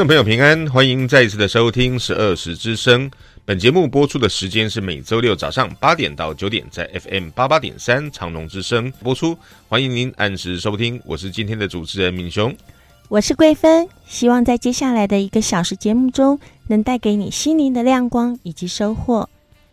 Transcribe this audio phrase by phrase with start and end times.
[0.00, 3.10] 众朋友平安，欢迎再一次的收听十二时之声。
[3.44, 9.36] 本节目播出的时间是每周六早上八点到九点，在 FM 八八点三长隆之声播出。
[9.68, 12.56] 欢迎您按时收听，我是今天的主持人敏雄，
[13.10, 13.86] 我是桂芬。
[14.06, 19.28] 希望在接下来的一个小时节目中，能带给你心灵的亮光以及收获。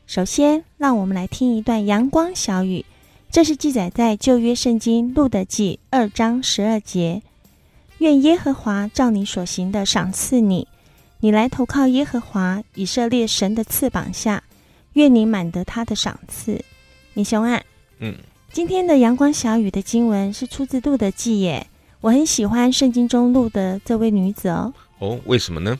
[0.07, 2.83] 首先，让我们来听一段阳光小语，
[3.31, 7.21] 这是记载在旧约圣经路得记二章十二节。
[7.99, 10.67] 愿耶和华照你所行的赏赐你，
[11.19, 14.43] 你来投靠耶和华以色列神的翅膀下，
[14.93, 16.63] 愿你满得他的赏赐。
[17.15, 17.59] 你雄啊，
[17.99, 18.13] 嗯，
[18.51, 21.65] 今天的阳光小雨的经文是出自路德记耶，
[22.01, 24.71] 我很喜欢圣经中路的这位女子哦。
[24.99, 25.79] 哦，为什么呢？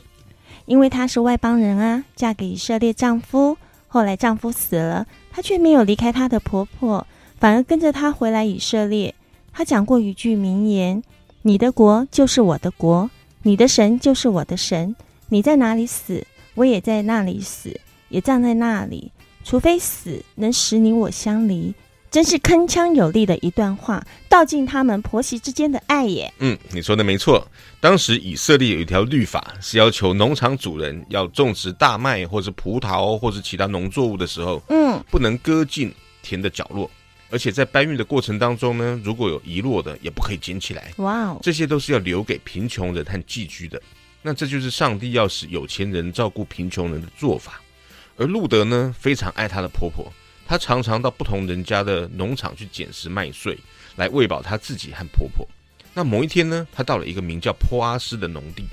[0.66, 7.06] 因为她是外邦人啊，嫁给以色列丈夫，后来丈夫死了，她却没有离开她的婆婆，
[7.38, 9.14] 反而跟着她回来以色列。
[9.52, 11.00] 她讲过一句名言。
[11.48, 13.08] 你的国就是我的国，
[13.42, 14.94] 你的神就是我的神。
[15.30, 19.10] 你在哪里死，我也在那里死，也葬在那里。
[19.44, 21.74] 除非死能使你我相离，
[22.10, 26.30] 真是铿锵有力的一段话，道尽他们婆媳之间的爱耶。
[26.40, 27.48] 嗯，你说的没错。
[27.80, 36.90] 当时以色列有一条律法，是要求农场主人要种植大麦或是葡萄或是其他农作物的时候，嗯，不能割进田的角落。
[37.30, 40.92] 而且在搬运的过程当中呢，如果有遗落的，也不可以捡起来。
[40.96, 43.80] 哇哦，这些都是要留给贫穷人和寄居的。
[44.22, 47.60] 那这就是上帝要使有钱人照顾贫穷人的做法。
[48.16, 50.12] 而路德呢，非常爱他的婆婆，
[50.46, 53.56] 他常常到不同人家的农场去捡拾麦穗，
[53.96, 55.46] 来喂饱他自己和婆婆。
[55.94, 58.64] 那某一天呢，他到了一个名叫坡阿斯的农地。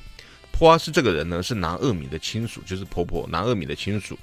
[0.52, 4.18] 坡阿斯这个人呢，是拿厄米的亲属，就是婆婆拿厄米的亲属。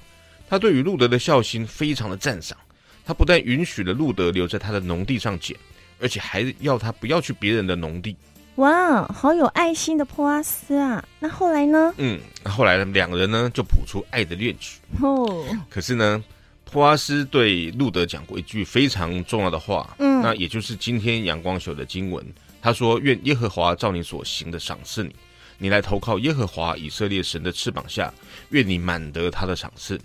[0.49, 2.57] 他对于路德的孝心非常的赞赏。
[3.05, 5.55] 他不但允许了路德留在他的农地上捡，
[5.99, 8.15] 而且还要他不要去别人的农地。
[8.55, 11.03] 哇，好有爱心的波阿斯啊！
[11.19, 11.91] 那后来呢？
[11.97, 14.79] 嗯，后来呢，两个人呢就谱出爱的恋曲。
[15.01, 16.23] 哦，可是呢，
[16.71, 19.95] 波阿斯对路德讲过一句非常重要的话。
[19.97, 22.23] 嗯，那也就是今天阳光秀的经文。
[22.61, 25.13] 他说：“愿耶和华照你所行的赏赐你，
[25.57, 28.13] 你来投靠耶和华以色列神的翅膀下，
[28.51, 29.99] 愿你满得他的赏赐。”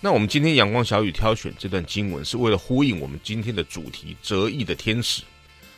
[0.00, 5.22] 那我们今天阳光小雨挑选这段经文，是为了呼应我们今天的主题——折翼的天使。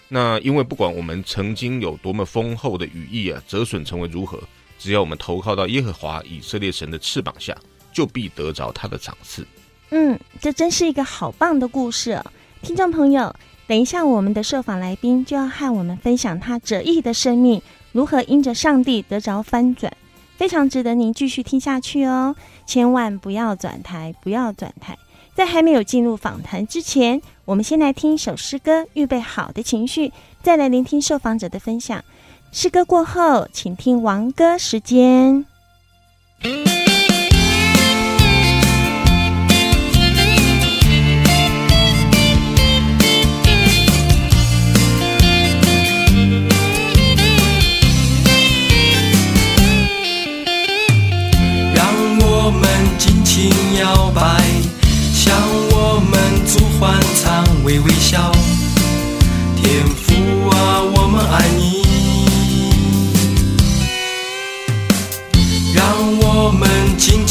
[0.08, 4.38] 那因为不管我们曾经有多么丰厚的羽翼啊，折损成为如何，
[4.78, 7.56] 只要我们投靠到耶和华以色列神的翅膀下，
[7.94, 9.46] 就必得着他的赏赐。
[9.88, 12.22] 嗯，这真是一个好棒的故事，
[12.60, 13.34] 听众朋友，
[13.66, 19.90] 等一下我们的受访来宾就要和我们分享他折翼的生命如何因着上帝得着翻转。
[20.36, 22.34] 非常值得您继续听下去哦，
[22.70, 24.96] 千万不要转台，不要转台。
[25.34, 32.04] 在还没有进入访谈之前，我们先来听一首诗歌，预备好的情绪，再来聆听受访者的分享。
[32.52, 35.44] 诗歌过后，请听王歌时间。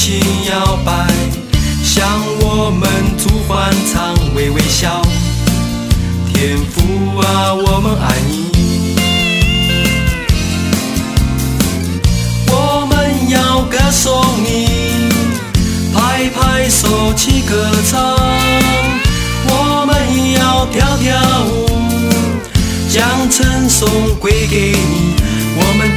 [0.09, 0.19] 心
[0.50, 1.06] 摇摆，
[1.83, 2.03] 向
[2.41, 5.03] 我们主欢唱，微微笑。
[6.33, 8.50] 天父啊，我们爱你。
[12.47, 14.67] 我们要歌颂你。
[15.94, 18.17] 拍拍手起歌唱，
[19.47, 19.94] 我们
[20.33, 21.69] 要跳跳舞，
[22.91, 23.88] 将称颂
[24.19, 25.28] 归给你。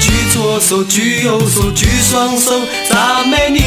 [0.02, 2.50] 举左手，举右手，举双手，
[2.90, 3.60] 赞美你。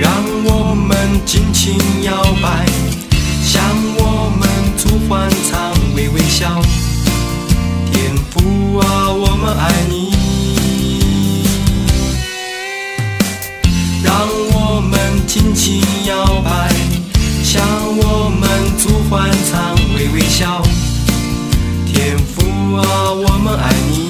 [0.00, 0.12] 让
[0.44, 2.64] 我们尽情摇摆，
[3.42, 3.60] 向
[3.98, 4.48] 我们
[4.78, 6.62] 主欢唱，微微笑。
[7.90, 10.12] 天父啊，我们爱你。
[14.04, 14.14] 让
[14.52, 16.72] 我们尽情摇摆，
[17.42, 17.60] 向
[17.98, 18.48] 我们
[18.78, 20.62] 主欢唱，微微笑。
[21.92, 22.43] 天父
[22.76, 24.03] 啊我们爱你。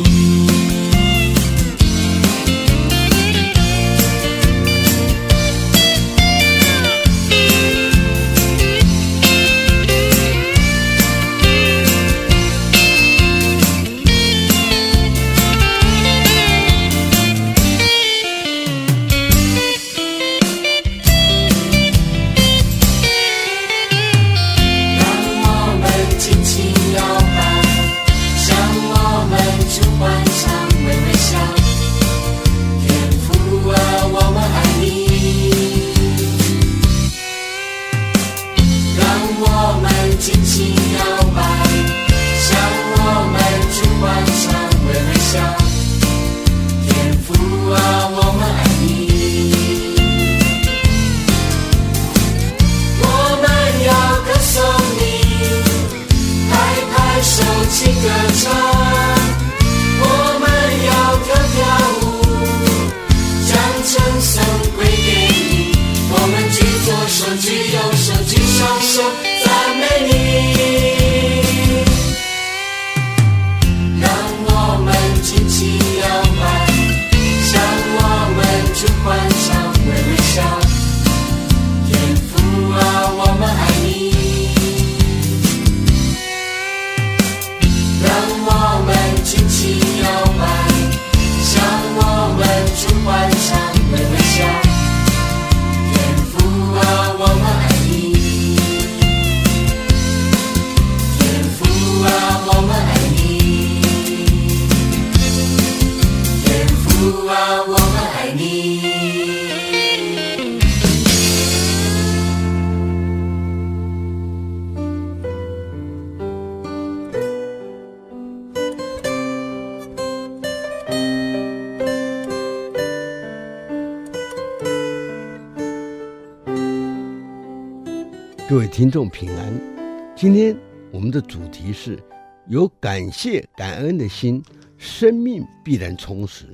[131.26, 132.02] 主题是
[132.46, 134.42] 有感谢感恩的心，
[134.76, 136.46] 生命必然充实。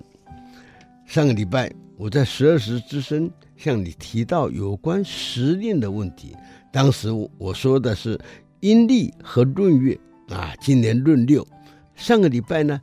[1.06, 6.36] 上个礼拜我在十二时之声向你提到有关时令的问题，
[6.72, 8.18] 当时我说的是
[8.60, 11.46] 阴历和闰月啊，今年闰六。
[11.94, 12.80] 上个礼拜呢，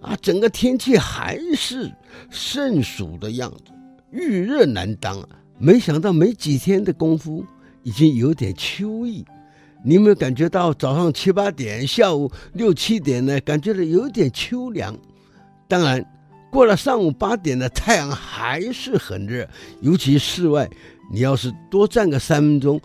[0.00, 1.90] 啊，整个天气还是
[2.30, 3.72] 盛暑的样子，
[4.10, 5.26] 遇热难当。
[5.58, 7.44] 没想到没几天的功夫。
[7.86, 9.22] 已经有点秋意，
[9.86, 13.38] 你有没有感觉到早上七八点，下午六七点呢？
[13.40, 14.96] 感觉到有点秋凉。
[15.68, 16.02] 当然，
[16.50, 19.46] 过了上午八点呢，太阳还是很热，
[19.82, 20.66] 尤其室外，
[21.12, 22.80] 你要是多站个三分钟，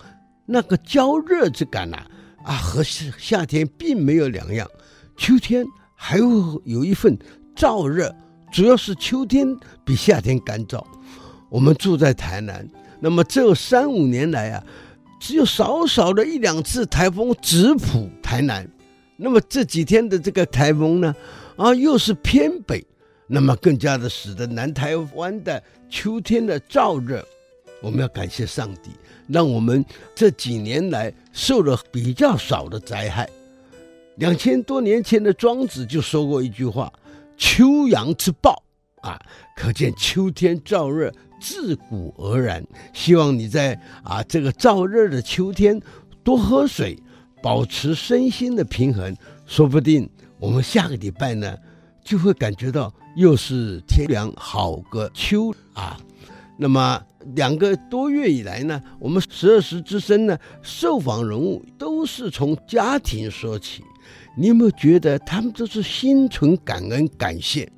[0.45, 1.95] 那个焦热之感呐、
[2.43, 4.67] 啊，啊，和夏天并没有两样。
[5.15, 5.65] 秋天
[5.95, 6.27] 还会
[6.65, 7.17] 有一份
[7.55, 8.13] 燥热，
[8.51, 9.47] 主要是秋天
[9.85, 10.83] 比夏天干燥。
[11.49, 12.67] 我们住在台南，
[12.99, 14.61] 那么这三五年来啊。
[15.19, 18.67] 只有少少的一两次台风直扑台南，
[19.17, 21.13] 那么这几天的这个台风呢，
[21.57, 22.85] 啊，又是偏北，
[23.27, 27.23] 那么更加的使得南台湾的秋天的燥热。
[27.81, 28.91] 我们要感谢上帝，
[29.27, 33.29] 让我们这几年来受了比较少的灾害。
[34.15, 36.91] 两千多年前的庄子就说过一句话
[37.37, 38.61] ：“秋阳之暴”，
[39.01, 39.17] 啊，
[39.55, 41.09] 可见秋天燥热。
[41.39, 45.79] 自古而然，希望你在啊这个燥热的秋天
[46.23, 46.97] 多喝水，
[47.41, 49.15] 保持身心的平衡。
[49.45, 51.57] 说不定我们下个礼拜呢，
[52.03, 55.97] 就会感觉到又是天凉好个秋啊。
[56.57, 57.01] 那么
[57.35, 63.83] 两个多月以来呢，我们十二时之声呢，受访人物都是从家庭说起。
[64.37, 67.69] 你有没有觉得他们都是心存感恩感谢？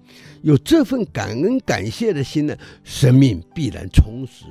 [0.42, 4.46] 有这份感恩感谢的心呢，生命必然充实。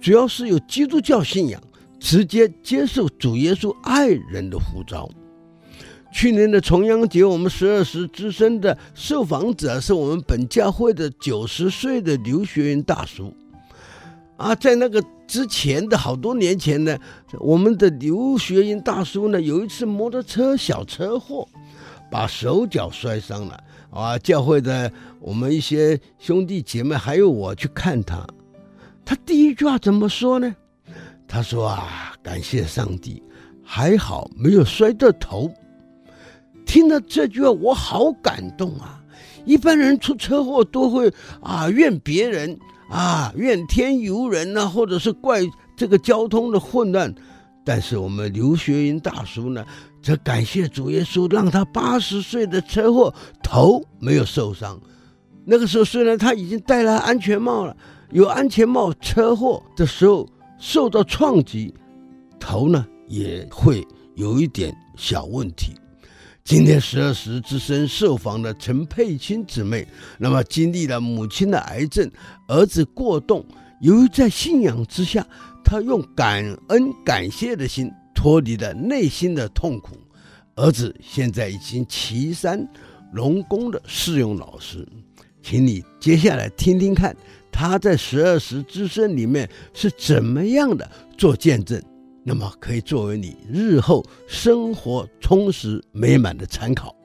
[0.00, 1.62] 主要是有基督教信仰，
[1.98, 5.08] 直接接受主耶稣爱人的呼召。
[6.12, 13.34] 去年的重阳节，我们十二时之声的受访者是我们本教会的九十岁的刘学云大叔。
[14.36, 16.96] 啊，在那个之前的好多年前呢，
[17.38, 21.48] 我们的刘学云大叔呢，有一次摩托车小车祸，
[22.10, 23.62] 把手脚摔伤了。
[23.96, 28.26] 啊，教会的我们一些兄弟姐妹还有我去看他，
[29.04, 30.54] 他第一句话怎么说呢？
[31.26, 33.22] 他说啊，感谢上帝，
[33.64, 35.50] 还好没有摔到头。
[36.66, 39.02] 听到这句话，我好感动啊！
[39.44, 42.58] 一般人出车祸都会啊怨别人
[42.90, 45.40] 啊怨天尤人呐、或者是怪
[45.76, 47.14] 这个交通的混乱。
[47.64, 49.64] 但是我们刘学云大叔呢，
[50.06, 54.80] 则感谢主耶稣，让他八十岁的车祸头没有受伤。
[55.44, 57.76] 那个时候虽然他已经戴了安全帽了，
[58.12, 60.24] 有安全帽，车祸的时候
[60.60, 61.74] 受到撞击，
[62.38, 63.84] 头呢也会
[64.14, 65.74] 有一点小问题。
[66.44, 69.84] 今天十二时之声受访的陈佩青姊妹，
[70.18, 72.08] 那么经历了母亲的癌症，
[72.46, 73.44] 儿子过动，
[73.80, 75.26] 由于在信仰之下。
[75.68, 79.96] 他用感恩感谢的心脱离了内心的痛苦。
[80.56, 82.66] 儿子现在已经岐山
[83.12, 84.88] 龙宫的试用老师，
[85.42, 87.14] 请你接下来听听看
[87.52, 91.80] 他在十二时之声里面是怎么样的做见证，
[92.24, 96.96] 那么可以作为你日后生活充实美满的参考。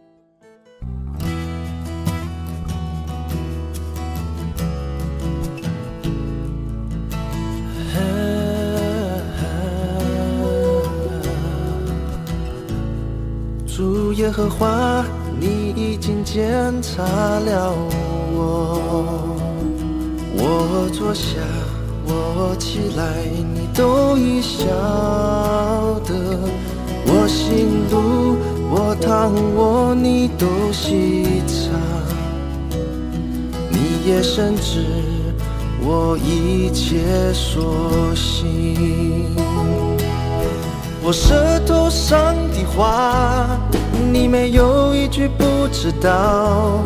[13.74, 15.06] 主耶和华，
[15.40, 16.44] 已经检
[16.82, 17.74] 查了
[18.36, 19.38] 我。
[20.36, 21.40] 我坐下，
[22.06, 23.24] 我起来，
[23.54, 24.66] 你都已晓
[26.06, 26.38] 得。
[27.08, 28.36] 我行路，
[28.70, 31.72] 我躺卧，你都细察。
[33.70, 34.84] 你也深知
[35.82, 39.51] 我一切所行。
[41.04, 43.60] 我舌头上的话，
[44.14, 46.80] 你没有一句不知道。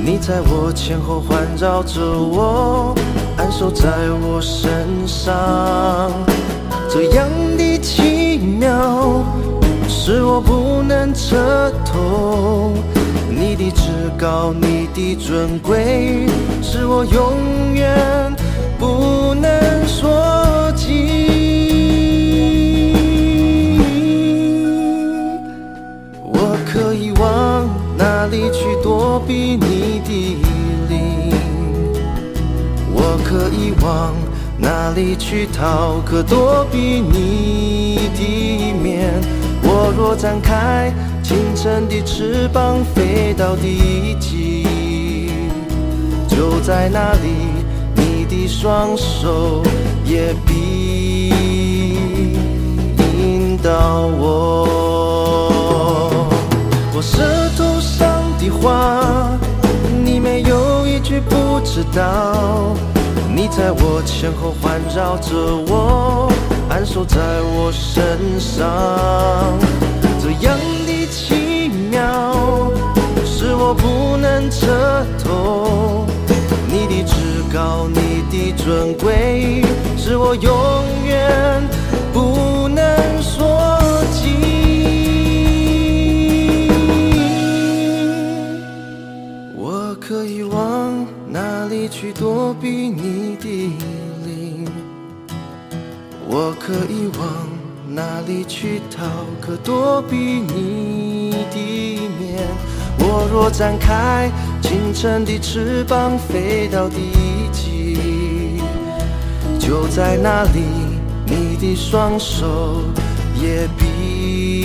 [0.00, 2.94] 你在我前后环绕着我，
[3.36, 3.88] 安守在
[4.22, 6.10] 我身上，
[6.88, 9.24] 这样的奇妙，
[9.88, 12.72] 使我不能彻头。
[13.28, 16.26] 你的至高，你的尊贵，
[16.62, 18.34] 是我永远
[18.78, 19.50] 不能
[19.86, 21.37] 说尽。
[27.18, 30.36] 往哪里去躲避你的
[30.88, 31.32] 灵？
[32.92, 34.14] 我可以往
[34.56, 36.00] 哪里去逃？
[36.04, 39.12] 可躲避你的面？
[39.64, 45.28] 我若展开清晨的翅膀，飞到地极，
[46.28, 47.28] 就在那里，
[47.96, 49.60] 你的双手
[50.04, 51.30] 也必
[52.96, 54.87] 引导我。
[56.98, 57.22] 我舌
[57.56, 58.50] 头上的。
[58.60, 59.38] 话，
[60.04, 62.74] 你没有一句不知道。
[63.32, 65.36] 你在我前后环绕着
[65.68, 66.28] 我，
[66.68, 67.20] 安守在
[67.54, 68.66] 我身上，
[70.20, 72.72] 这样的奇妙，
[73.24, 76.04] 使我不能彻头。
[76.66, 77.14] 你的至
[77.54, 79.62] 高，你的尊贵，
[79.96, 80.52] 使我永
[81.06, 81.62] 远
[82.12, 82.82] 不能
[90.08, 93.76] 可以往哪里去躲避你的
[94.24, 94.66] 灵，
[96.26, 97.46] 我可以往
[97.94, 99.04] 哪里去逃？
[99.38, 102.42] 可躲避你的面。
[103.00, 104.30] 我若展开
[104.62, 106.96] 清晨的翅膀，飞到地
[107.52, 108.62] 极，
[109.58, 110.62] 就在那里，
[111.26, 112.80] 你的双手
[113.38, 114.64] 也必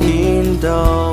[0.00, 1.07] 引导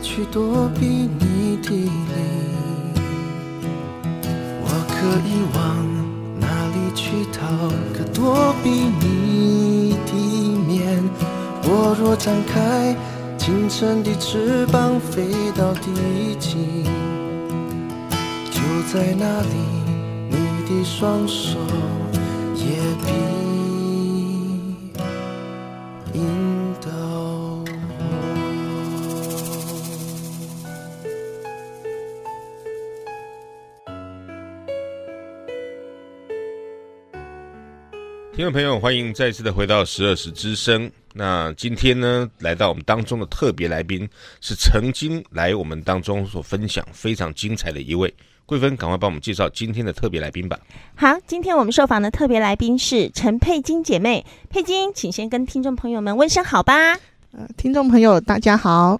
[0.00, 0.86] 去躲避
[1.18, 1.90] 你的灵，
[4.62, 5.58] 我可以往
[6.40, 7.38] 哪里去逃？
[7.92, 10.12] 可躲避你的
[10.66, 11.02] 面。
[11.64, 12.96] 我若展开
[13.36, 15.90] 清晨的翅膀，飞到地
[16.38, 16.84] 极，
[18.50, 18.60] 就
[18.92, 19.54] 在那里，
[20.30, 20.34] 你
[20.68, 21.58] 的双手
[38.48, 40.90] 众朋友，欢迎再次的回到十二时之声。
[41.12, 44.08] 那今天呢，来到我们当中的特别来宾
[44.40, 48.12] 是曾经来我们当中所分享非常精彩的一位。
[48.46, 50.58] 桂芬，赶快帮我们介绍今天的特别来宾吧。
[50.94, 54.24] 好，今天我们受访的特别来宾是陈佩金姐妹。
[54.48, 56.94] 佩金，请先跟听众朋友们问声好吧。
[57.32, 58.98] 呃，听众朋友大家好。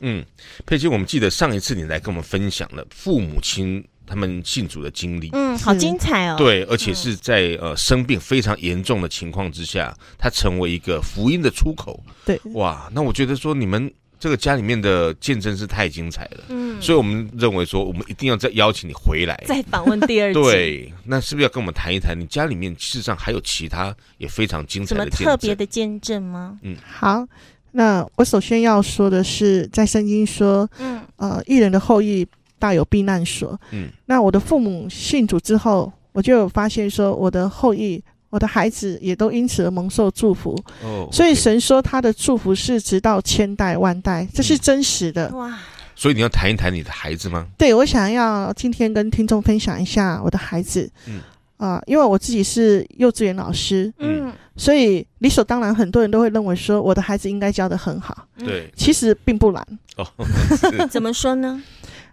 [0.00, 0.24] 嗯，
[0.66, 3.84] 佩金，我们记得上一次你来跟我们分享了父母亲。
[4.10, 6.34] 他们信主的经历，嗯，好精彩哦。
[6.36, 12.02] 对，而且是在呃生病非常严重的情况之下，他成为一个福音的出口。
[12.26, 13.88] 对，哇，那我觉得说你们
[14.18, 16.44] 这个家里面的见证是太精彩了。
[16.48, 20.40] 嗯，所以我们认为说，我们一定要再邀请你回来，再访问第二集。
[20.42, 22.18] 对，那是不是要跟我们谈一谈？
[22.18, 26.58] 你家里面事实上还有其他也非常精彩的见证，什么特别的见证吗？
[26.62, 27.24] 嗯，好，
[27.70, 32.26] 那我首先要说的是，在圣经说，嗯，呃，义人的后裔。
[32.60, 33.58] 大有避难所。
[33.72, 40.56] 嗯，那我的父母信主之后，我就有发现说，我的后裔，我的孩子也都因此而蒙受祝福。
[40.84, 45.28] 哦，okay，所以神说他的祝福是直到千代万代，这是真实的。
[45.30, 45.58] 哇，
[45.96, 47.46] 所以你要谈一谈你的孩子吗？
[47.58, 50.88] 对，我想要今天跟听众分享一下我的孩子。
[51.06, 51.20] 嗯，
[51.56, 53.92] 啊、呃，因为我自己是幼稚园老师。
[53.98, 58.26] 嗯，所以理所当然，很多人都会认为说我的孩子应该教的很好。
[58.38, 59.66] 对，其实并不难。
[59.96, 60.06] 哦，
[60.88, 61.62] 怎么说呢？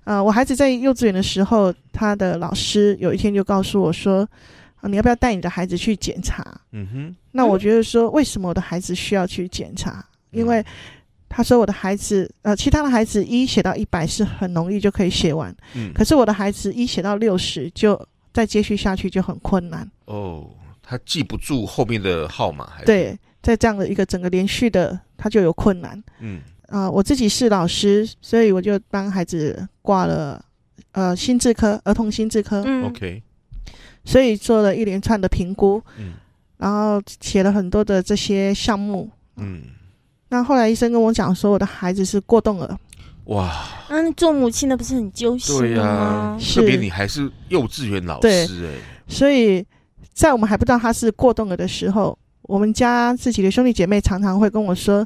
[0.07, 4.25] 呃，我孩子在幼稚园的时候，他的老师有一天就告诉我说
[4.79, 7.15] ：“啊，你要不要带你的孩子去检查？”嗯哼。
[7.31, 10.01] 那我觉得说，为什么我的孩子需要去检查？
[10.31, 10.65] 因为
[11.27, 19.85] 他说我的孩子，呃，其他的孩子一写到一百是很容易就可以写完，嗯，可是我的孩子一写到六十就再接续下去就很困难。
[20.05, 20.49] 哦，
[20.81, 26.01] 他记不住后面的号码，还是对，在这样的一个整个连续的，他就有困难。
[26.19, 30.43] 嗯，啊、呃，我自己是老师，所以我就帮孩子挂了
[30.91, 32.61] 呃心智科，儿童心智科。
[32.65, 33.23] 嗯，OK，
[34.05, 36.13] 所以做了一连串的评估，嗯，
[36.57, 39.09] 然后写了很多的这些项目。
[39.37, 39.61] 嗯，
[40.29, 42.77] 那后来医生跟我讲说，我的孩子是过动儿。
[43.25, 43.53] 哇，
[43.89, 46.37] 嗯，做母亲的不是很揪心对呀、吗？
[46.39, 48.73] 是特别你还是幼稚园老对师哎、
[49.07, 49.65] 所以
[50.13, 55.05] 在我们还不知道他是过动儿的时候，我们家自己的兄弟姐妹常常会跟我说：“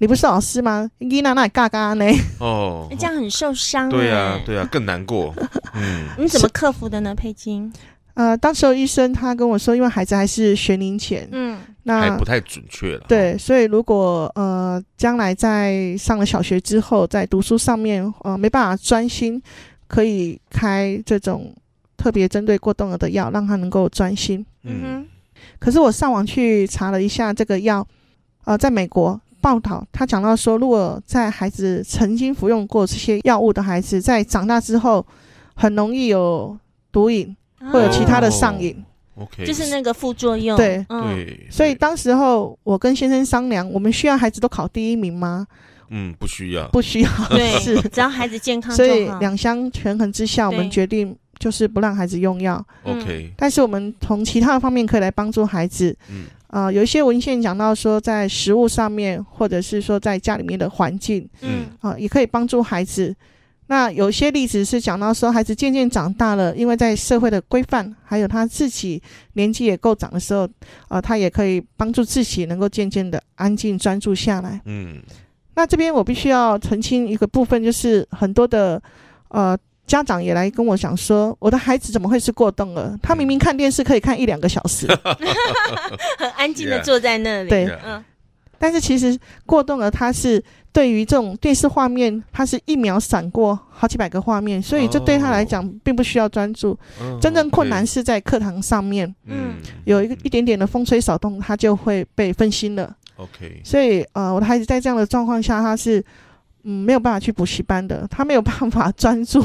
[0.00, 0.90] 你不是老师吗？
[0.96, 2.06] 你那那嘎嘎呢
[2.40, 3.90] 哦，这样很受伤、欸。
[3.90, 5.34] 对呀、啊，对呀、啊，更难过。
[5.76, 7.70] 嗯，你怎么克服的呢，佩金？？”
[8.14, 13.04] 呃，当时候医生他跟我说，因为孩子还是学龄前，嗯，那还不太准确了。
[13.08, 19.40] 对，所以如果呃将来在上了小学之后，在读书上面呃没办法专心，
[19.86, 21.54] 可以开这种
[21.98, 24.44] 特别针对过动儿的药，让他能够专心。
[24.64, 25.06] 嗯哼，
[25.58, 27.86] 可是我上网去查了一下这个药，
[28.44, 35.04] 呃，在美国报道，他讲到说，如果在孩子曾经服用过这些药物的孩子，在长大之后，
[35.54, 36.56] 很容易有
[36.92, 37.36] 毒瘾
[37.72, 38.72] 或者其他的上瘾。
[38.76, 38.84] 哦
[39.16, 40.56] OK，就是那个副作用。
[40.56, 45.46] 对嗯、对，所以当时候我跟先生商量，我们需要孩子都考第一名吗？
[45.90, 46.66] 嗯，不需要。
[46.68, 47.78] 不需要， 对，是。
[47.90, 49.10] 只要孩子健康所以。
[49.18, 52.64] 两相权衡之下，我们决定就是不让孩子用药。
[52.84, 55.94] OK，但是我们从其他的方面可以来帮助孩子。
[56.08, 63.14] 嗯，啊、呃，有一些文献讲到说，在食物上面，或者是说在家里面的环境，嗯啊、呃，也可以帮助孩子。
[63.68, 69.00] 那有些例子是讲到说，孩子渐渐长大了，因为在社会的规范，还有他自己
[69.34, 70.42] 年纪也够长的时候，
[70.88, 74.60] 啊、呃，他也可以帮助自己能够渐渐的安静专注下来。
[74.64, 75.00] 嗯，
[75.54, 78.82] 那这边我必须要澄清一个部分，就是很多的
[79.28, 79.56] 呃
[79.90, 82.96] 家长也来跟我讲说，我的孩子怎么会是过动了？
[83.02, 84.86] 他明明看电视可以看一两个小时，
[86.16, 87.50] 很安静的坐在那里。
[87.50, 87.68] 对
[88.56, 96.78] 但是其实过动了他是对于这种电视画面，他是一秒闪过好几百个画面，所以这对他来讲并不需要专注。
[97.00, 99.54] 哦真正困难是在课堂上面嗯
[99.86, 102.94] 有一个一点点的风吹草动，他就会被分心了。
[103.16, 106.04] ，OK，所以呃，我的孩子在这样的状况下，他是
[106.62, 109.42] 嗯没有办法去补习班的，他没有办法专注。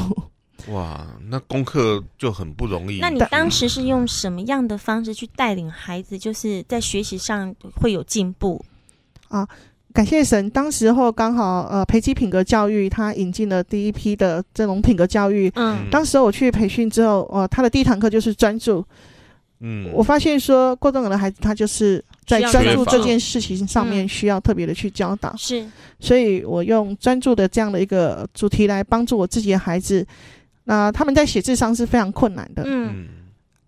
[0.68, 2.98] 哇，那功课就很不容易。
[2.98, 8.64] 那你当时是用什么样的方式去带领孩子，就是在学习上会有进步？
[9.28, 9.46] 啊，
[9.92, 15.52] 感谢神，当时候刚好呃，培基品格教育他引进了第一批的这种品格教育。
[15.54, 18.84] 嗯当时候我去培训之后，呃，他的第一堂课就是专注。
[19.60, 25.66] 嗯，我发现说，过动儿的孩子他就是在专注这件事情上面嗯需要特别的去教导，是，
[25.98, 30.04] 所以我用专注的这样的一个主题来帮助我自己的孩子。
[30.68, 33.08] 那他们在写字上是非常困难的，嗯，嗯，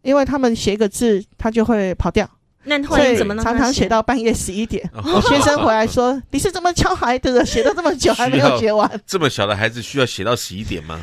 [0.02, 2.28] 因为他们写一个字，他就会跑掉。
[2.64, 4.84] 那后所以来怎么让他常常写到半夜十一点。
[4.92, 7.46] 哦我先生回来说：“你是怎么教孩子的？
[7.46, 11.00] 写了这么久还没有写完，这么小的孩子需要写到十一点吗？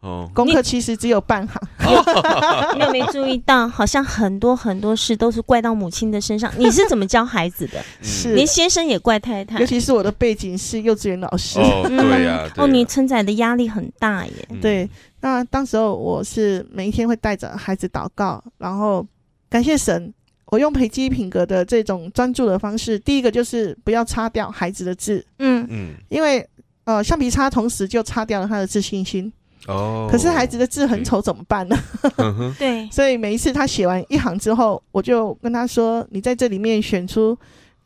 [0.00, 1.60] 哦，功课其实只有半行。
[2.76, 6.52] 你有没有注意到，好像很多很多事都是怪到母亲的身上？
[6.58, 7.80] 你是怎么教孩子的？
[7.80, 9.66] 嗯是连先生也怪太太尤。
[9.66, 11.58] 其是我的背景是幼稚园老师。
[11.58, 14.32] 哦，嗯对呀，对哦，你承载的压力很大耶。
[14.50, 14.88] 嗯对，
[15.20, 19.06] 那当时候我是每一天会带着孩子祷告，然后
[19.48, 20.12] 感谢神。
[20.52, 26.48] 我用培基品格的这种专注的方式，第一个就是不要擦掉孩子的字，嗯，嗯，因为
[26.84, 29.32] 呃橡皮擦同时就擦掉了他的自信心。
[29.66, 31.76] 哦，可是孩子的字很丑怎么办呢？
[32.58, 37.36] 对，所以每一次他写完一行之后，我就跟他说：“你在这里面选出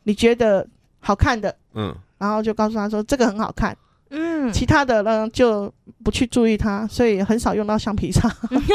[0.03, 0.67] 你觉得
[0.99, 3.75] 好看的，嗯，然后就告诉他说这个很好看，
[4.13, 8.29] 嗯，其他的呢就不去注意它，所以很少用到橡皮擦。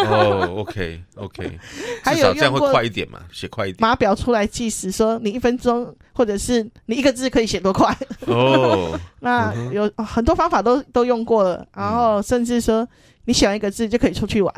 [0.09, 1.59] 哦，OK，OK，
[2.03, 3.81] 还有这样会用过快一点嘛，写快一点。
[3.81, 7.95] 码表出来计时，说你一分钟或者是你一个字可以写多快。
[8.27, 12.89] 哦， 那有很多方法都都用过了，然后甚至说
[13.27, 14.55] 你写完一个字就可以出去玩，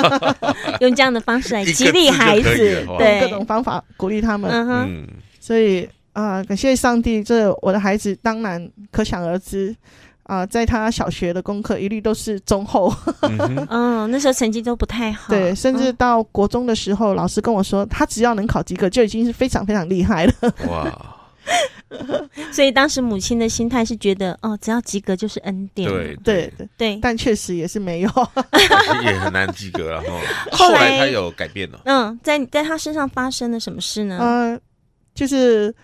[0.80, 4.50] 用这样的方式来激励孩子对，各种方法鼓励他们。
[4.50, 5.08] 嗯哼，嗯，
[5.40, 9.74] 所以啊、呃感谢上帝，这我的孩子当然可想而知
[10.24, 12.92] 啊、呃在他小学的功课一律都是中后，
[13.70, 15.96] 嗯那时候成绩都不太好，对，甚至嗯。
[15.96, 20.32] 到国中的时候，老师跟我说，他只要能考及格就已经是非常非常厉害了。
[20.68, 21.16] 哇，
[22.52, 26.52] 所以当时母亲的心态是觉得，哦，只要及格就是恩典，对对。
[26.56, 28.10] 对，对，但确实也是没有。
[29.04, 30.06] 也很难及格了哈。
[30.52, 34.18] 后来后来他有改变了，嗯，在在他身上发生了什么事呢？
[34.18, 34.58] 呃，
[35.14, 35.74] 就是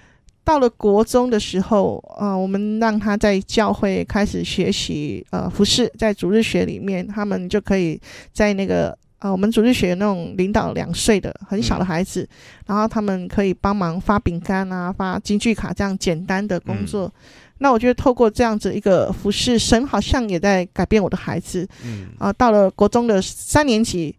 [0.49, 8.01] 到了国中的时候，呃，我们让他在教会开始学习呃服饰，在主日学里面，他们就可以
[8.33, 12.29] 在那个呃我们主日学那种领导两岁的很小的孩子，嗯、
[12.69, 17.05] 然后他们可以帮忙发饼干啊、发京剧卡这样简单的工作。
[17.05, 17.13] 嗯、
[17.59, 21.69] 那我觉得透过这样子一个服饰，神好像也在改变我的孩子。
[21.85, 24.17] 嗯，啊、呃，到了国中的三年级，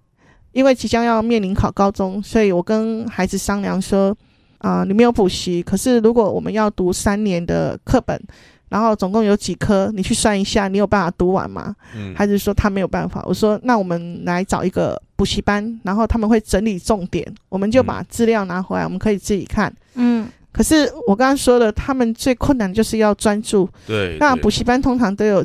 [0.52, 4.16] 因为即将要面临考高中，所以我跟孩子商量说。
[4.60, 8.22] 啊、呃，你没有补习，可是如果我们要读三年的课本，
[8.70, 11.76] 然后总共有几科，你去算一下，你有办法读完吗？
[11.96, 13.24] 嗯，还是说他没有办法？
[13.26, 19.74] 我说那我们来找一个补习班，然后他们会整理重点，我们就把资料拿回来，嗯、我们可以自己看。
[19.96, 23.68] 嗯，可是我刚刚说的，他们最困难就是要专注。
[23.88, 25.44] 对，那补习班通常都有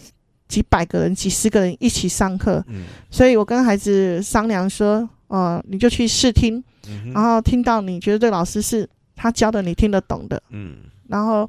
[0.48, 8.86] 几百个人、几十个人一起上课，嗯，所以我跟孩子商量说，呃，你就去试听，嗯、然后听到你觉得这个老师是。
[9.16, 10.76] 他教的你听得懂的，嗯，
[11.08, 11.48] 然后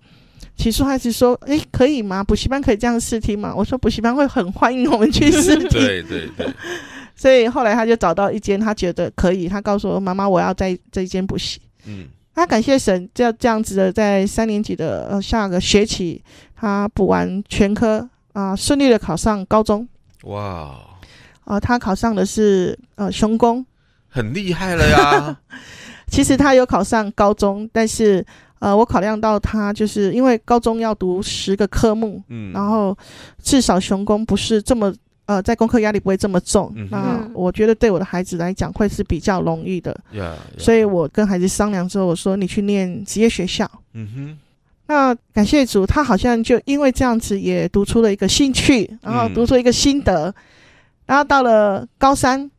[0.56, 2.24] 起初还是说：“诶，可以吗？
[2.24, 5.68] 补习班可以这样试听吗？”我说：“补习班会很欢迎我们去试听。
[5.72, 6.48] ”对对对。
[7.16, 16.22] 所以后来他就找到一间他觉得可以，他告诉我：“妈妈，我要在这一间补习。”嗯，他感谢神，这样这样子的，在三年级的呃下个学期，
[16.56, 18.00] 他补完全科
[18.34, 19.88] 啊，呃，顺利的考上高中。
[20.24, 20.76] 哇！
[21.46, 23.66] 呃，他考上的是呃雄工，
[24.10, 25.38] 很厉害了呀。
[26.08, 28.26] 其实他有考上高中，但是
[28.60, 32.98] 呃，我考量到他就是因为高中要读十个科目，嗯，然后
[33.42, 34.94] 至少雄工不是这么
[35.26, 44.38] 呃，在功课压力不会这么重，嗯、那我觉得对我的孩子来讲会是比较容易的，嗯、所以我跟孩子商量之后，我说你去念职业学校，嗯哼，
[44.88, 50.34] 那感谢主，他好像就因为这样子也读出了一个兴趣，然后读出一个心得，嗯、
[51.08, 52.50] 然后到了高三。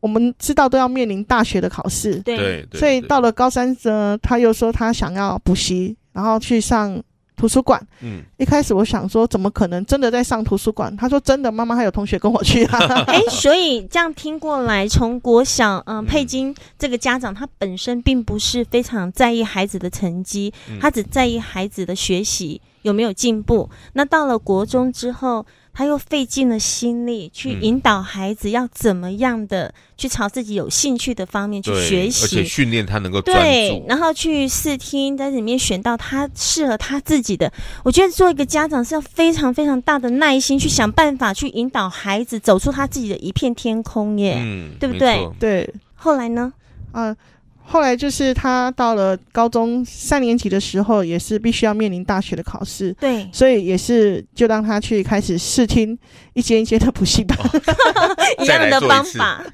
[0.00, 7.02] 我们知道都要面临大学的考试，对，所以到了高三呢，他又说他想要补习，然后去上
[7.36, 7.84] 图书馆。
[8.00, 10.96] 嗯，一开始我想说，怎么可能真的在上图书馆？
[10.96, 12.78] 他说真的，妈妈还有同学跟我去啊。
[13.10, 23.68] 哎，所以这样听过来，从国小，嗯、呃，佩金这个家长，他本身并不是非常在意孩子的成绩，他只在意孩子的学习有没有进步。
[23.94, 25.44] 那到了国中之后。
[25.78, 37.52] 他又费尽了心力去引导孩子要怎么样的去朝自己有兴趣的方面去学习，而且训练他能够，对，然后去试听，在里面选到他适合他自己的。
[37.84, 45.30] 我觉得做一个家长是要非常非常大的耐心，去想办法去引导孩子走出他自己的一片天空耶，嗯，对不对？
[45.38, 45.74] 对。
[45.94, 46.52] 后来呢？
[46.90, 47.16] 啊。
[47.70, 52.90] 后来就是他到了高中三年级的时候，也是必须要面临大学的考试。
[52.94, 55.96] 对，所以也是就让他去开始试听
[56.32, 59.44] 一间一间的补习班，哦、 一样的方法。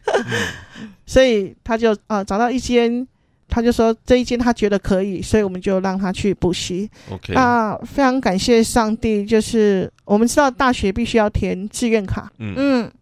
[1.05, 3.05] 所以他就啊、呃、找到一间，
[3.48, 6.88] 他就说这一间他觉得可以，所以我们就让他去补习。
[7.11, 12.31] OK，那非常感谢上帝，就是我们知道大学必须要填志愿卡。
[12.38, 12.92] 嗯嗯，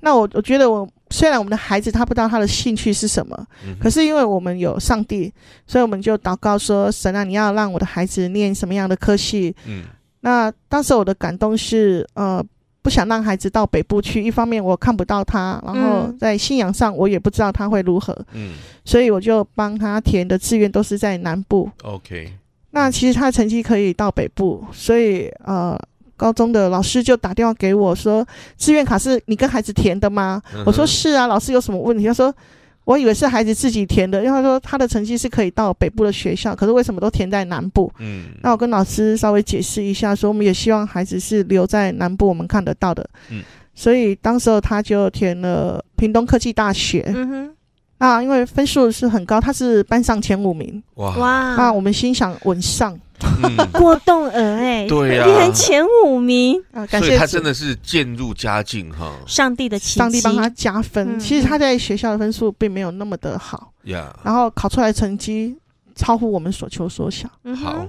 [0.00, 0.88] 那我我觉得我。
[1.12, 5.32] 虽然我们的孩子他不知道他的兴趣是什么，嗯、可是因为我们有上帝，
[5.66, 9.82] 所以我们就祷告说：“神啊，你要让我的孩子念什么样的科系？”嗯，
[10.22, 12.42] 那当时我的感动是，呃，
[12.80, 14.22] 不想让孩子到北部去。
[14.22, 18.16] 一方面我看不到他，然后在信仰上我也不知道他会如何。
[18.32, 21.70] 嗯，所以我就帮他填的志愿都是在南部。
[21.84, 22.32] OK，
[22.70, 25.78] 那其实他的成绩可以到北部，所以呃。
[26.22, 28.24] 高中的老师就打电话给我说
[28.56, 32.06] ：“志愿卡是你跟孩子填的吗？”嗯、我说：“是啊。”老师有什么问题？
[32.06, 32.32] 他说
[32.86, 43.04] ：“我以为是孩子自己填的，因为他说他的成绩是可以到北部的学校，可是为什么都填在南部？”嗯，那我跟老师稍微解释一下，说我们也希望孩子是留在南部，我们看得到的。
[43.30, 43.42] 嗯，
[43.74, 47.10] 所以当时候他就填了屏东科技大学。
[47.12, 47.50] 嗯哼，
[48.02, 50.82] 啊，因为分数是很高，他是班上前五名。
[50.94, 51.54] 哇哇！
[51.56, 52.98] 那我们心想稳上。
[53.72, 59.12] 过动儿哎，对呀、前五名啊，感谢，所以他真的是渐入佳境哈。
[59.24, 61.16] 上帝的奇迹，上帝帮他加分。
[61.16, 65.56] 嗯、其实他在学校的分数并没有那么的好呀，然后考出来成绩
[65.94, 67.30] 超乎我们所求所想。
[67.44, 67.86] 嗯、好，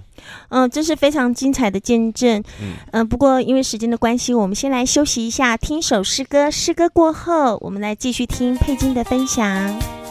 [0.49, 2.39] 嗯，这是非常精彩的见证。
[2.61, 6.51] 嗯、呃，不过因为时间的关系，我们先来休息一下，听首诗歌。
[6.51, 10.02] 诗歌过后，我们来继续听佩金的分享。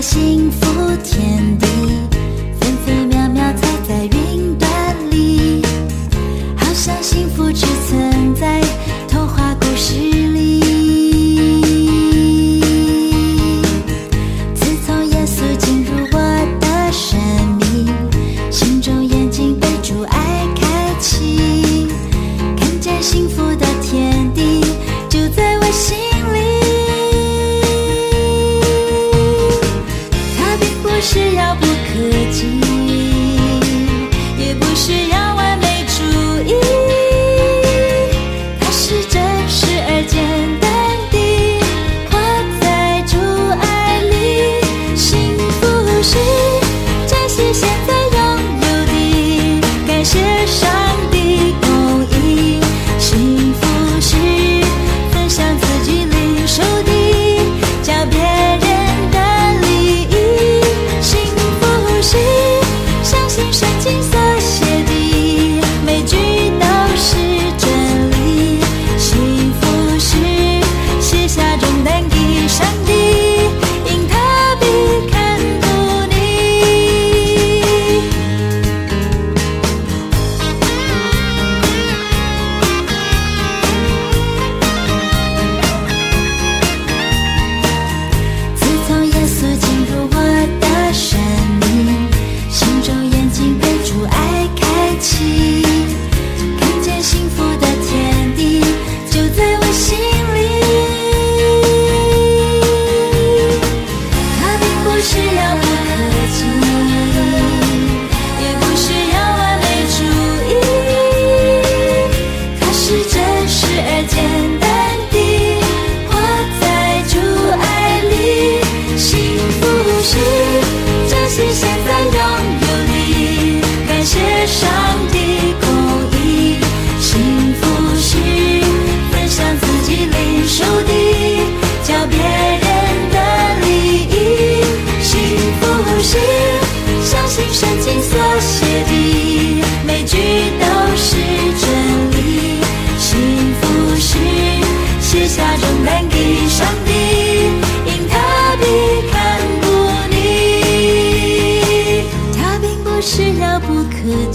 [0.00, 1.65] 幸福天地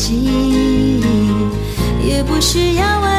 [0.02, 1.00] 己，
[2.04, 3.11] 也不需要。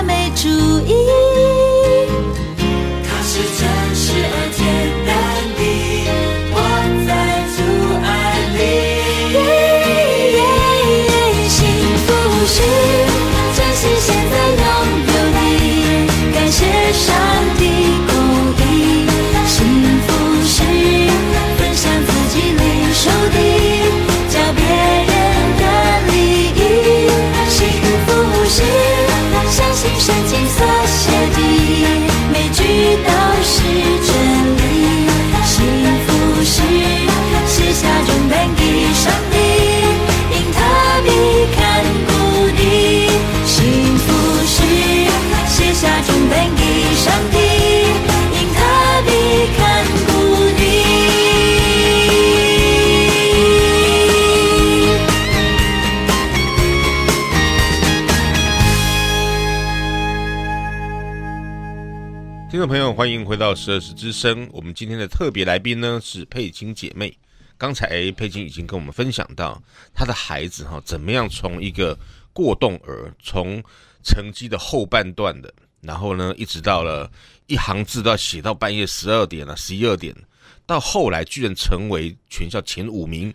[62.94, 64.46] 欢迎回到十二时之声。
[64.52, 67.16] 我们今天的特别来宾呢是佩金姐妹。
[67.56, 69.60] 刚才佩金已经跟我们分享到，
[69.94, 71.98] 她的孩子哈怎么样从一个
[72.34, 73.62] 过动儿，从
[74.04, 77.10] 成绩的后半段的，然后呢一直到了
[77.46, 80.14] 一行字都要写到半夜十二点了、十一二点，
[80.66, 83.32] 到后来居然成为全校前五名。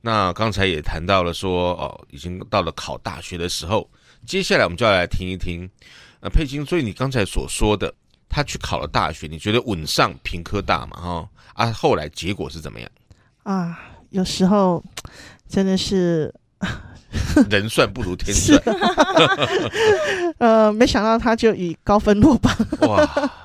[0.00, 3.88] 那刚才也谈到了说，哦，已经到了考大学的时候。
[4.26, 5.70] 接下来我们就要来听一听，
[6.18, 7.94] 呃，佩金，所以你刚才所说的。
[8.28, 10.96] 他去考了大学，你觉得稳上屏科大嘛？
[10.96, 12.90] 哈啊，后来结果是怎么样？
[13.44, 13.78] 啊，
[14.10, 14.82] 有时候
[15.48, 16.32] 真的是
[17.50, 18.60] 人算不如天算。
[20.38, 22.54] 呃，没想到他就以高分落榜。
[22.80, 23.30] 哇！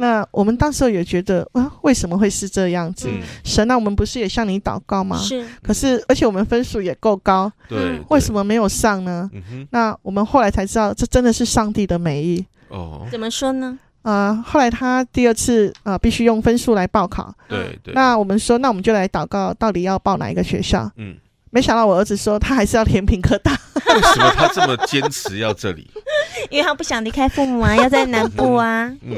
[0.00, 3.08] 那我们当时也觉得，啊，为什么会是这样子？
[3.10, 5.18] 嗯、神，那我们不是也向你祷告吗？
[5.18, 5.44] 是。
[5.60, 9.28] 可是，而且我们分数也够高，对，为什么没有上呢？
[9.32, 12.46] 嗯、那我们后来才知道，这真的是上帝的美意。
[12.68, 13.76] 哦，怎么说呢？
[14.02, 17.92] 呃，后来他第二次呃必须用分数来报考，对对。
[17.92, 20.90] 那我们说，那我们就来祷告，到底要报哪一个学校？
[20.96, 21.16] 嗯，
[21.50, 23.52] 没想到我儿子说他还是要填平科大。
[23.74, 25.90] 为什么他这么坚持要这里？
[26.50, 28.84] 因为他不想离开父母啊，要在南部啊。
[29.02, 29.16] 嗯，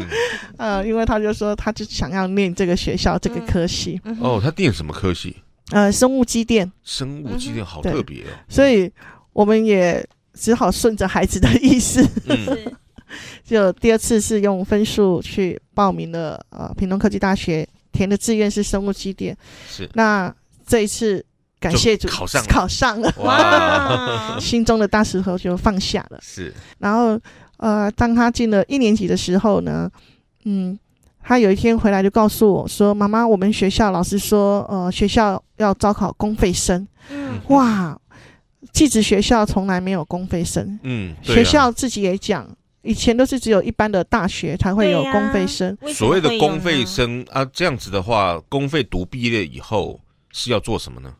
[0.56, 4.00] 呃，因为他就说他就想要念这个学校这个科系。
[4.04, 5.36] 嗯、哦，他念什么科系？
[5.70, 6.70] 呃，生物机电。
[6.82, 8.26] 生物机电好特别哦。
[8.48, 8.90] 所以
[9.32, 12.04] 我们也只好顺着孩子的意思。
[12.26, 12.74] 嗯。
[13.44, 19.36] 就第二次是用分数去报名了，呃，屏东科技大学填的志愿是生物机电，
[19.68, 19.88] 是。
[19.94, 20.32] 那
[20.66, 21.24] 这一次
[21.58, 26.18] 感谢主考上了，考上了，哇， 心中的大石头就放下了。
[26.22, 26.54] 是。
[26.78, 27.18] 然后，
[27.58, 29.90] 呃，当他进了一年级的时候呢，
[30.44, 30.78] 嗯，
[31.22, 37.98] 他有一天回来就告诉我说：“妈妈，我们学校老师说，呃，学校要招考公费生。”嗯，哇，
[38.72, 40.78] 寄职学校从来没有公费生。
[40.84, 42.48] 嗯，学校自己也讲。
[42.82, 50.00] 以前都是只有一般的大学才会有公费生，所谓的公费生啊，这样子的话，公费读毕业以后
[50.32, 51.12] 是要做什么呢？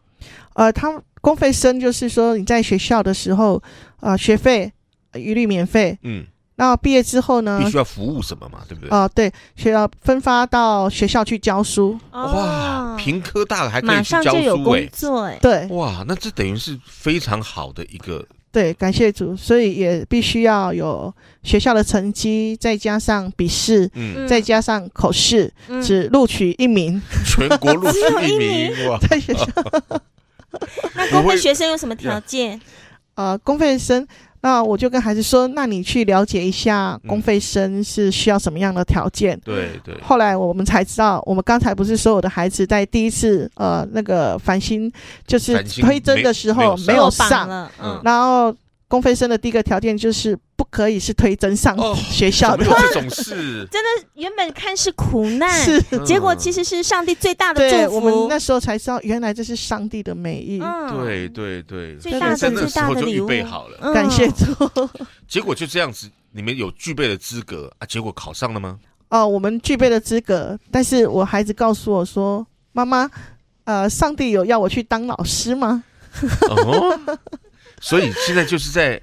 [0.54, 0.88] 呃，他
[1.20, 3.62] 公费生就是说你在学校的时候，
[4.00, 4.72] 呃，学费
[5.14, 6.24] 一律免费，嗯，
[6.56, 8.90] 那毕业之后呢，必须要服务什么嘛，对不对？
[8.90, 18.26] 啊、呃，对，学要分发到学校去教书，哇，平科大还可以去教书，马上就有工作，哎，对，哇，那这等于是非常好的一个。
[18.52, 29.46] 对，感谢主，所以也必须要有学校的成绩，再加上笔试，嗯，再加上口试，嗯、只录取一名，全国录取一名， 哇，在学校。
[30.96, 32.60] 那公费学生有什么条件？
[33.14, 34.06] 呃，公费生。
[34.42, 39.36] 那我就跟孩子说：“那你去了解一下公费生是需要什么样的条件。
[39.36, 39.94] 嗯”对对。
[40.02, 44.90] 后来我们才知道，我们刚才不是说我的孩子在第一次呃那个繁星
[45.26, 48.54] 就是推甄的时候没有上，嗯，然后。
[48.90, 57.94] 公费生的第一个条件就是不可以是推甄上学校的，哦、这种事， 真的原本看是苦难，是结果其实是上帝最大的祝福。
[57.94, 60.60] 我们那时候才知道，原来这是上帝的美意。
[60.60, 64.44] 嗯、对对对，最大的最大的礼物，备好了，嗯、感谢主。
[65.28, 67.86] 结果就这样子，你们有具备的资格啊？
[67.86, 68.76] 结果考上了吗？
[69.10, 73.08] 哦，我们具备了资格，但是我孩子告诉我说：“妈妈，
[73.62, 75.84] 呃，上帝有要我去当老师吗？”
[76.50, 77.00] 哦
[77.80, 79.00] 所以现在就是在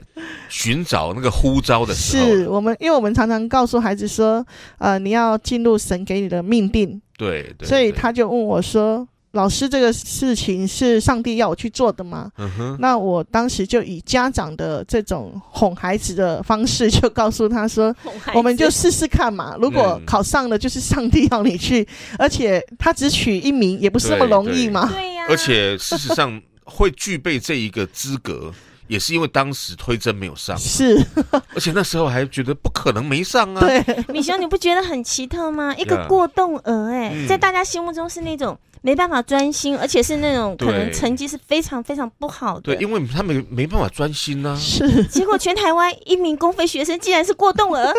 [0.48, 2.26] 寻找那个呼召的时候。
[2.26, 4.46] 是我们，因为我们常常告诉孩子说，
[4.78, 7.02] 呃，你要进入神给你的命定。
[7.18, 7.68] 对对，对。
[7.68, 12.78] 所以他就问我说：“老师，这个事情是上帝要我去做的吗？”嗯哼。
[12.80, 17.94] 那我当时就以家长的这种哄孩子的方式，就告诉他说
[18.36, 19.58] ：“我们就试试看嘛。
[19.60, 21.86] 如果考上了，就是上帝要你去，
[22.20, 25.26] 而且他只取一名，也不是那么容易嘛。”对呀。
[25.28, 28.54] 而且事实上会具备这一个资格。
[28.88, 30.98] 也是因为当时推甄没有上，是，
[31.54, 33.60] 而且那时候还觉得不可能没上啊。
[33.60, 35.74] 对， 米兄，你不觉得很奇特吗？
[35.78, 38.58] 一个过动儿，哎，在大家心目中是那种。
[38.84, 42.62] 没办法专心，而且是那种可能成绩是非常非常不好的。
[42.62, 44.56] 对，因为他没没办法专心呢、啊。
[44.56, 47.92] 是，结果全台湾一名公费学生竟然是过动儿。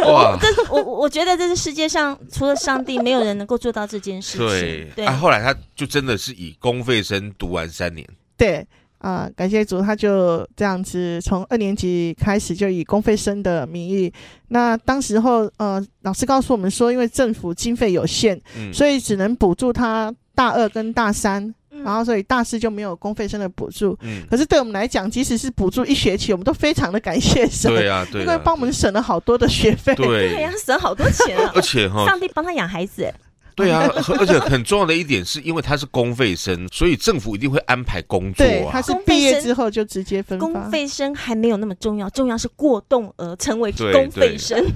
[0.00, 0.36] 哇！
[0.42, 4.46] 这我我觉得这是世界上除了上帝，没有人能够做到这件事情。
[4.46, 8.06] 对，对啊，后来他就真的是以公费生读完三年。
[8.36, 8.66] 对。
[8.98, 14.10] 啊、呃，感谢主，他就这样子从二年级开始就以公费生的名义。
[14.48, 23.96] 那当时候，呃，老师告诉我们说，因为政府经费有限，嗯、所以只能补助他大二跟大三，嗯、然后所以大四就没有公费生的补助。
[24.00, 27.70] 嗯，可是对我们来讲，即使是补助一学期，我们都非常的感谢神。
[27.70, 29.94] 对啊，对啊，因为帮我们省了好多的学费。
[29.94, 31.52] 对呀，省好多钱啊！
[31.54, 33.12] 而且哈，上帝帮他养孩子。
[33.56, 33.88] 对啊，
[34.18, 38.46] 而且很重要的一点是因为他是公费生，所以政府一定会安排工作啊。
[38.46, 40.46] 对，他是毕业之后就直接分发。
[40.46, 44.62] 公费生还没有那么重要，重要是过动而成为公费生。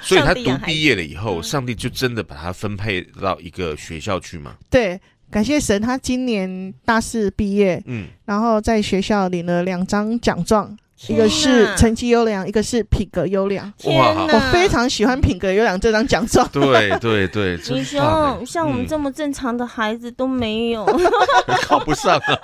[0.00, 4.54] 所以他读毕业了以后，上帝就真的把他分配到一个学校去嘛？
[4.70, 5.00] 对，
[5.30, 10.78] 感谢神，他今年大四毕业，嗯，然后在学校领了两张奖状。
[11.06, 13.72] 一个是成绩优良，一个是品格优良。
[13.84, 16.46] 哇，我非常喜欢品格优良这张奖状。
[16.48, 20.84] 对对对， 你说像我们这么正常的孩子都没有，
[21.62, 22.38] 考不上啊。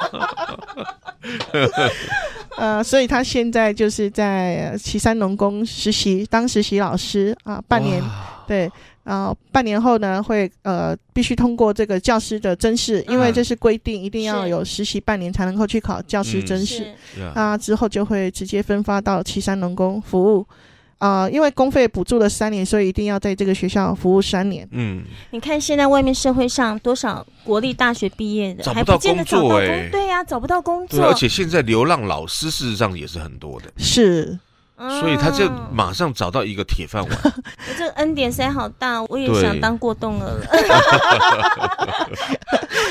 [2.57, 8.00] 呃，所以他现在就是在岐山农工实习，当实习老师啊，半年，
[8.46, 8.70] 对。
[9.05, 16.92] 然后半年后呢，会呃必须通过这个教师的甄试，因为这是规定，一定要有实习半年才能够去考教师甄试。
[17.34, 20.46] 那之后就会直接分发到岐山农工服务。
[20.98, 24.66] 啊、呃，因为公费补助了三年，所以一定要在这个学校服务三年。
[24.70, 25.02] 嗯，
[25.32, 31.00] 你看现在外面社会上多少国立大学毕业的，还不到工作哎、欸，对呀、啊，找不到工作。
[31.00, 33.70] 对，而且现在流浪老师事实上也是很多的。
[33.76, 34.38] 是。
[34.76, 37.10] 所以他就马上找到一个铁饭碗。
[37.24, 37.30] 我
[37.78, 40.40] 这个恩典塞好大，我也想当过动儿。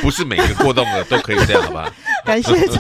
[0.01, 1.91] 不是每个过动儿都可以这样，好吧？
[2.25, 2.79] 感谢这。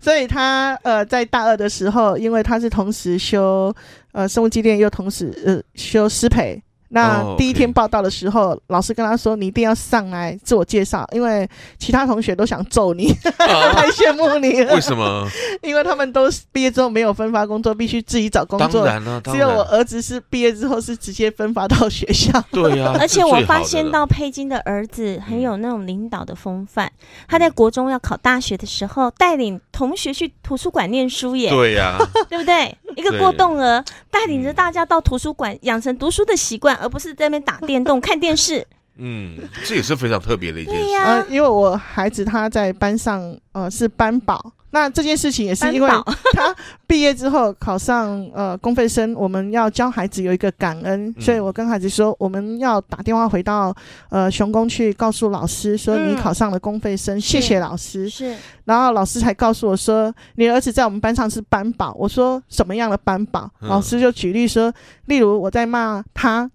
[0.00, 3.74] 所以他呃在大二的时候，因为他是同时修
[4.12, 6.62] 呃生物机电，又同时呃修师培。
[6.94, 8.60] 那第一天报道的时候，oh, okay.
[8.68, 15.28] 老师跟他说：“你一定要上来自我介绍，因为其他同学都想揍你，啊、 太羡慕你了。”为什么？
[15.60, 18.84] 因为他们都毕业之后没有分发工作，必须自己找工作。
[18.86, 19.20] 当然了。
[19.22, 22.32] 只有我儿子是毕业之后是直接分发到学校。
[22.52, 22.96] 对呀、啊。
[23.02, 26.90] 而且我发现到佩金的儿子很有那种领导的风范。
[27.26, 31.50] 他在国中要考大学的时候，带领同学去图书馆念书耶。
[31.50, 32.06] 对呀、啊。
[32.30, 32.76] 对不对？
[32.94, 36.76] 一个过动儿带领着大家到图书馆，养成读书的习惯。
[36.84, 38.64] 而不是在那边打电动、看电视。
[38.96, 40.94] 嗯，这也是非常特别的一件事。
[40.98, 44.52] 啊、呃，因为我孩子他在班上，呃，是班宝。
[44.70, 45.88] 那这件事情也是因为
[46.34, 46.54] 他
[46.86, 53.74] 毕业之后考上呃公费生，我们要教孩子有一个感恩，嗯、所以我跟孩子说，我们要打电话回到
[54.10, 58.08] 呃雄工去告诉老师说你考上了公费生，嗯、谢谢老师。
[58.08, 61.92] 是，然后老师才告诉我说，你儿子在我们班上是班宝。
[61.98, 63.50] 我说什么样的班宝？
[63.60, 64.72] 嗯、老师就举例说，
[65.06, 66.48] 例如我在骂他。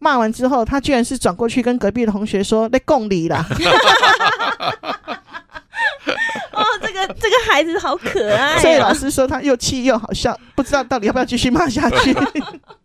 [0.00, 3.46] 骂完之后，他居然是转过去跟隔壁的同学说：“那共理啦。”
[6.52, 8.58] 哦，这个这个孩子好可爱、啊。
[8.58, 12.16] 所以老师说他又气又好笑，不知道到底要不要继续骂下去。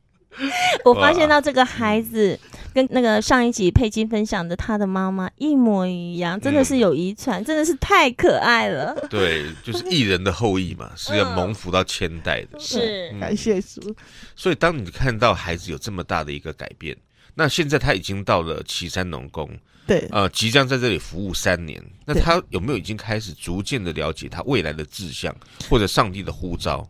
[0.83, 2.37] 我发现到这个孩子
[2.73, 8.93] 跟那个上一集佩金分享的他的妈妈一模一样，真的是有遗传，嗯、真的是太可爱了。
[9.09, 12.59] 对，就是艺人的后裔嘛，是要蒙福到千代的。
[12.59, 13.95] 是，感谢主。
[14.35, 16.97] 所以当你看到孩子有这么大的一个改变。
[17.35, 19.49] 那现在他已经到了岐山农工，
[19.85, 21.83] 对，呃，即将在这里服务三年。
[22.05, 25.35] 那他有没有已经开始逐渐的了解他未来的志向，
[25.69, 26.87] 或者上帝的呼召？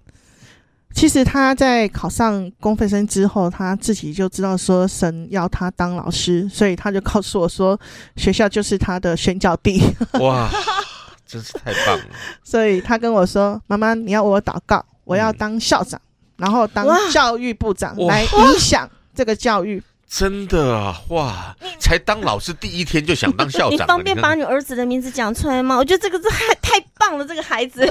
[0.93, 7.77] 其实他在考上公费生之后，他自己就知道说神要他当老师，所以他就告诉我说，
[8.15, 9.81] 学校就是他的宣教地。
[10.19, 10.49] 哇，
[11.25, 12.05] 真是太棒了！
[12.43, 19.81] 所以他跟我说：“妈妈，你要我祷告，我要当校长，嗯、然后当教育部长来影响这个教育。”
[20.17, 21.53] 真的啊，哇！
[21.77, 25.75] 才当老师第一天就想当校长，你方便把你儿子的名字讲出来吗？
[25.75, 27.85] 我觉得这个是太太棒了，这个孩子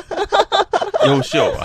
[1.07, 1.61] 优秀啊！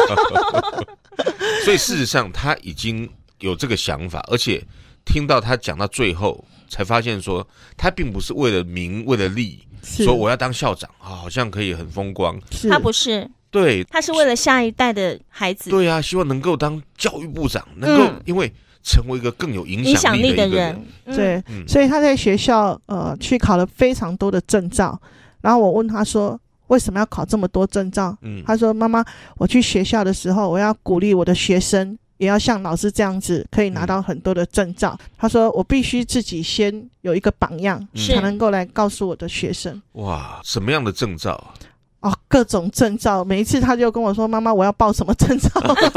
[1.64, 4.62] 所以事实上他已经有这个想法，而且
[5.06, 7.48] 听到他讲到最后，才发现说
[7.78, 12.38] 他并不是为了名为了利，说我要当校长啊，好像可以很风光。
[12.70, 15.70] 他不是，对，他是为了下一代的孩子。
[15.70, 18.54] 对啊，希望能够当教育部长，能够因为。
[18.84, 25.00] 成为一个更有影响力的人，的人对，嗯、所以他在学校呃去考了非常多的证照，
[25.42, 28.18] 然后我问他说：“为什么要考这么多证照？
[28.22, 29.04] 嗯，他说：“妈妈，
[29.38, 34.98] 我去学校的时候，我要鼓励我的学生，也要像老师这样子，可以拿到很多的证照。
[35.00, 41.54] 嗯”他说：“我必须自己先有一个榜样，才能够来告诉我的学生。”哇，什么样的证照？
[42.02, 43.24] 哦，各种证照。
[43.24, 45.50] 每一次他就跟我说：“妈妈，我要报什么证照？”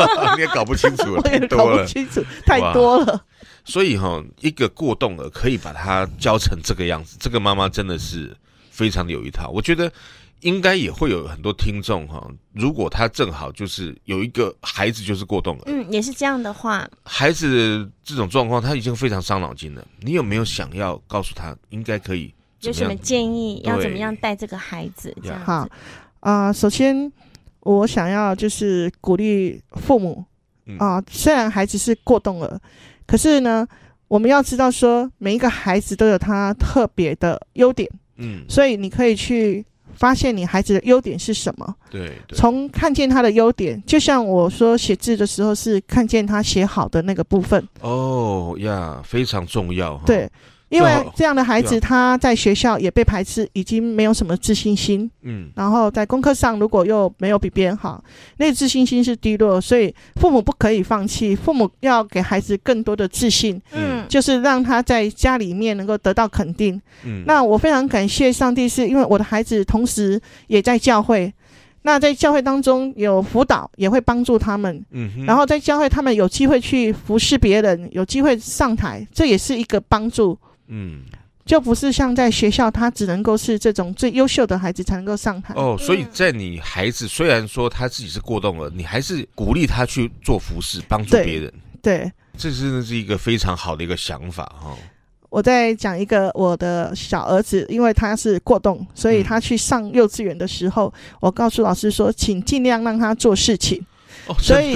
[0.37, 3.25] 你也搞不清楚了， 我也搞不清楚，太多了。
[3.65, 8.37] 所以哈、哦，一个过动儿可以把他教成这个样子，这个妈妈真的是
[8.71, 9.49] 非常的有一套。
[9.51, 9.91] 我觉得。
[10.43, 12.21] 应该也会有很多听众哈，
[12.53, 19.87] 如果他正好就是有一个孩子就是过动了，嗯，也是这样的话，孩子这种状况他已经非常伤脑筋了。
[20.01, 25.15] 你有没有想要告诉他应该可以有什么建议，要怎么样带这个孩子？
[25.23, 25.69] 这样好
[26.21, 26.53] 啊、呃。
[26.53, 27.11] 首先
[27.61, 30.25] 我想要就是鼓励父母
[30.79, 32.61] 啊、呃，虽然孩子是过动了，
[33.07, 33.67] 可是呢，
[34.09, 39.65] 我们要知道说每一个孩子都有他特别的优点，嗯，所以你可以去。
[39.95, 41.77] 发现你孩子的优点是什么？
[41.91, 47.63] 对，从看见他的优点，就像我说写字的时候是看见他写好的那个部分。
[47.83, 50.01] 哦呀，非常重要。
[50.07, 50.29] 对。
[50.73, 55.09] 因为这样的孩子，他在学校也被排斥，已经没有什么自信心。
[55.21, 58.03] 嗯，然后在功课上如果又没有比别人好，
[58.39, 63.61] 那个自信心是低落，所以父母不可以放弃，父母要给孩子更多的自信。
[63.73, 66.81] 嗯，就是让他在家里面能够得到肯定。
[67.05, 71.31] 嗯，那我非常感谢上帝，是因为我的孩子同时也在教会，
[71.83, 74.83] 那在教会当中有辅导，也会帮助他们。
[74.93, 80.39] 嗯，然后在教会他们有机会去服侍别人，有机会上台，这也是一个帮助。
[80.75, 81.03] 嗯，
[81.45, 85.77] 就不是像在学校，他只能够是这种最优秀的孩子才能够上台哦。
[85.79, 91.53] 所以在你孩子虽然说他自己是过动了，你还是鼓励他去做服饰，帮助别人。
[91.83, 94.79] 对，这真的是一个非常好的一个想法哈、哦。
[95.29, 103.85] 我在讲一个我的小儿子，因为他是过动，所以他去上幼稚园的时候，嗯、我告诉老师说，请尽量让他做事情。
[104.27, 104.73] 哦，所以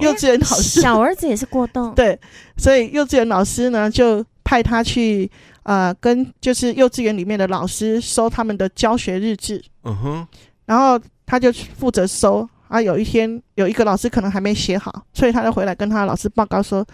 [0.00, 2.16] 幼稚园老师小儿子也是过动， 对，
[2.56, 4.24] 所以幼稚园老师呢就。
[4.50, 5.30] 派他去，
[5.62, 10.26] 呃，跟就是幼稚园里面的老师收他们的教学日志，嗯哼，
[10.66, 12.48] 然后他就负责收。
[12.66, 16.84] 啊，有一天有一个老师可能还没写好，所以他就回来跟他的老师报告说，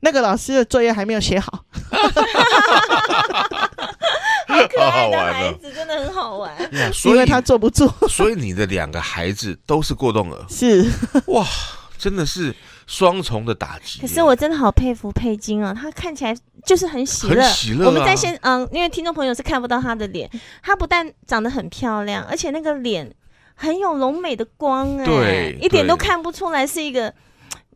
[0.00, 1.64] 那个老师的作业还没有写好。
[4.48, 6.52] 好可爱的孩子，真的很好玩。
[7.04, 10.84] 因为他坐不住， 所以你的两个孩子都是过动儿，是
[11.26, 11.46] 哇，
[11.96, 12.52] 真的是。
[12.86, 14.00] 双重的打击。
[14.00, 17.42] 可是我真的好佩服佩金啊，他看起来就是很喜乐。
[17.48, 17.86] 喜乐。
[17.86, 20.30] 我们在线，嗯，因为听众朋友是看不到她的脸，
[20.62, 23.14] 她不但长得很漂亮，而且那个脸
[23.54, 27.12] 很有柔美的光，哎，对，一点都看不出来是一个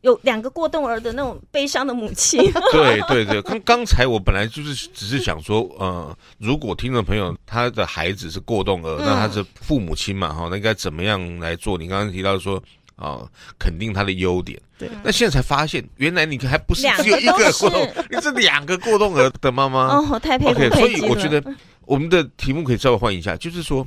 [0.00, 2.40] 有两个过动儿的那种悲伤的母亲。
[2.72, 11.78] 对对对，刚刚才我本来就是只是想说，呃，如果听众朋友他的孩子是过动儿，嗯、那他是父母亲嘛，哈，那应该怎么样来做？
[11.78, 12.62] 你刚刚提到说。
[12.99, 14.61] 啊、哦，肯定他的优点。
[14.76, 19.86] 对，那现在才发现，原来你还不是只有一个过动， 你是两个过动儿的妈妈。
[19.96, 21.42] 哦，我太佩服佩 okay, 所以我觉得
[21.86, 23.86] 我们的题目可以稍微换一下，就是说，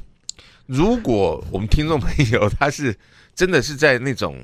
[0.66, 2.98] 如果我们听众朋友他是
[3.36, 4.38] 真的是在那种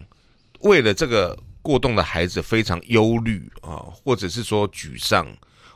[0.62, 5.28] 为了这个过动的孩子非常忧虑啊，或者是说沮丧，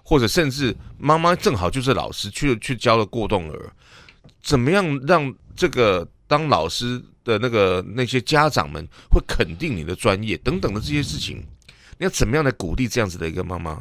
[0.04, 3.70] 或者甚至妈妈正好就是老师去去教了过动儿，
[4.42, 11.44] 怎么样让这个当老师的那个那些家长们会肯定你的专业等等的这些事情，
[11.98, 13.78] 你要怎么样来鼓励这样子的一个妈妈？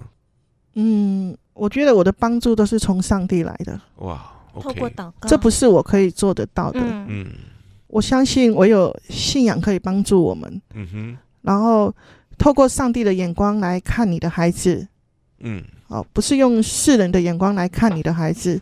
[0.75, 3.81] 嗯，我觉得我的帮助都是从上帝来的。
[3.99, 4.21] 哇
[4.53, 6.81] ，okay，透过祷告，这不是我可以做得到的。
[6.83, 7.29] 嗯，
[7.87, 10.61] 我相信我有信仰可以帮助我们。
[10.75, 11.95] 嗯哼，然后
[12.37, 14.85] 透过上帝的眼光来看你的孩子。
[15.39, 18.61] 嗯，哦，不是用世人的眼光来看你的孩子。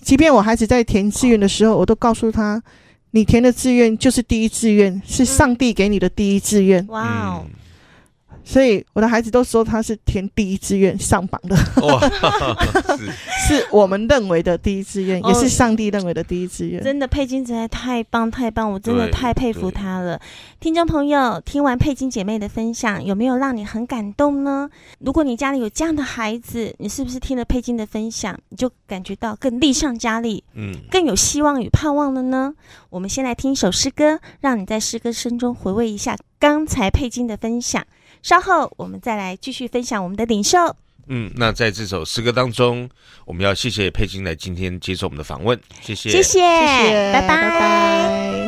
[0.00, 2.62] 即便我孩子在填志愿的时候，我都告诉他。
[3.14, 6.84] 你填的志愿就是第一志愿，是上帝给你的第一志愿。
[6.88, 7.46] 哇哦！
[8.44, 11.98] 所以我的孩子都说他是填第一志愿上榜的，哇，
[13.46, 16.82] 是，是我们认为的第一志愿，哦，也是上帝认为的第一志愿。
[16.84, 20.20] 真的，佩金实在太棒太棒，我真的太佩服他了。
[20.60, 24.68] 听众朋友，听完佩金姐妹的分享，有没有让你很感动呢？
[24.98, 32.54] 如果你家里有这样的孩子，你是不是听了佩金的分享，你就感觉到更力上加力，嗯，更有希望与盼望了呢？
[32.90, 37.82] 我们先来听一首诗歌，让你在诗歌声中回味一下刚才佩金的分享。
[38.24, 40.58] 稍后我们再来继续分享我们的领袖。
[41.08, 42.88] 嗯，那在这首诗歌当中，
[43.26, 46.40] 我们要谢谢佩金来今天接受我们的访问，谢谢，谢谢。
[47.12, 48.43] 拜拜。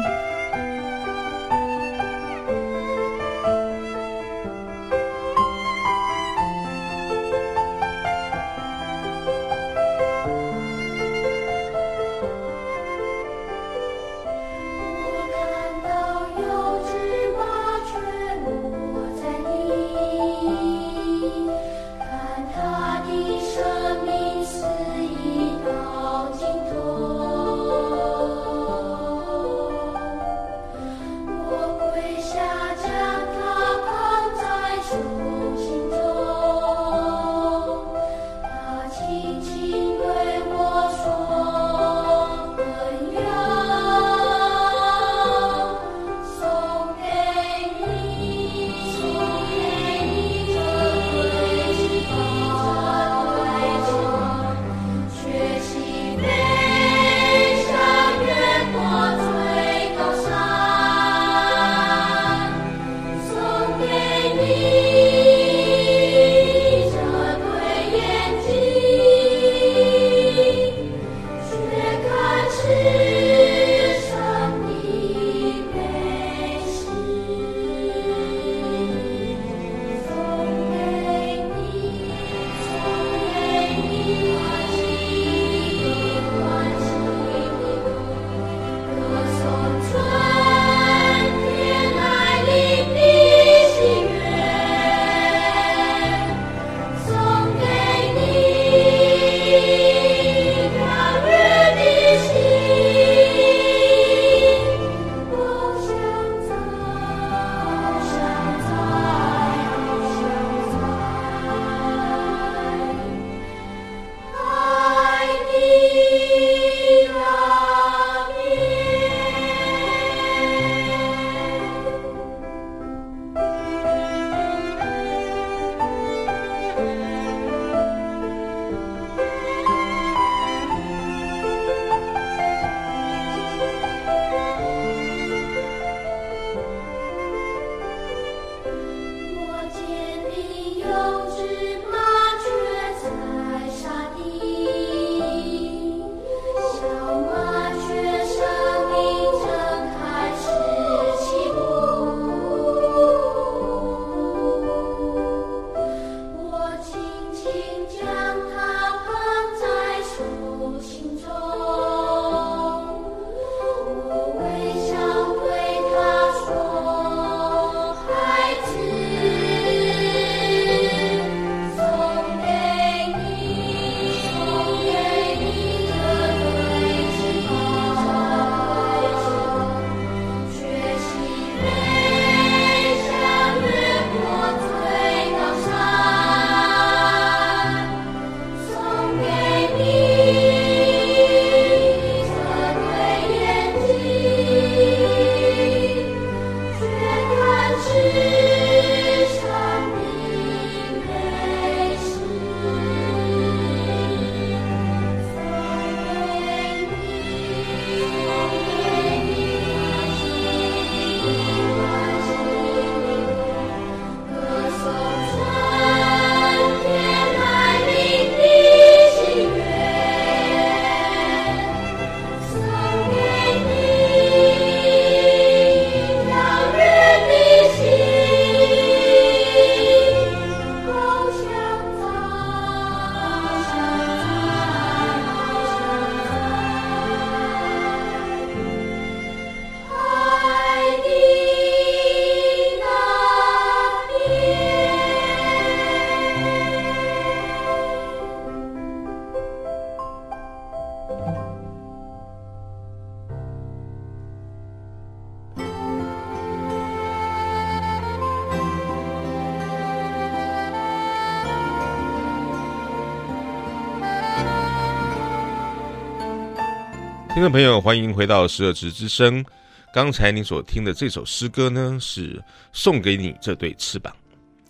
[267.35, 269.45] 听众朋友，欢迎回到《十二职之声》。
[269.93, 274.15] 刚才您所听的这首诗歌呢，是送给你这对翅膀。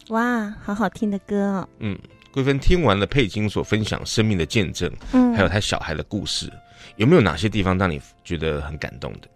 [0.09, 1.68] 哇，好好听的歌哦。
[1.78, 1.96] 嗯，
[2.37, 6.53] 桂芬听完了佩金所分享生命的见证，嗯，还有他小孩的故事，
[6.97, 9.28] 有没有哪些地方让你觉得很感动的？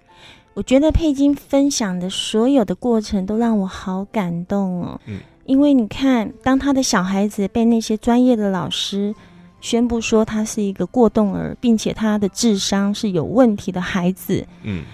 [0.53, 5.01] 我觉得佩金分享的所有的过程都让我好感动哦。
[5.07, 9.15] 嗯，因为你看，当他的小孩子被那些专业的老师。
[9.63, 14.47] 宣布说他是一个过动儿，并且他的智商是有问题的孩子。
[14.63, 14.85] 嗯，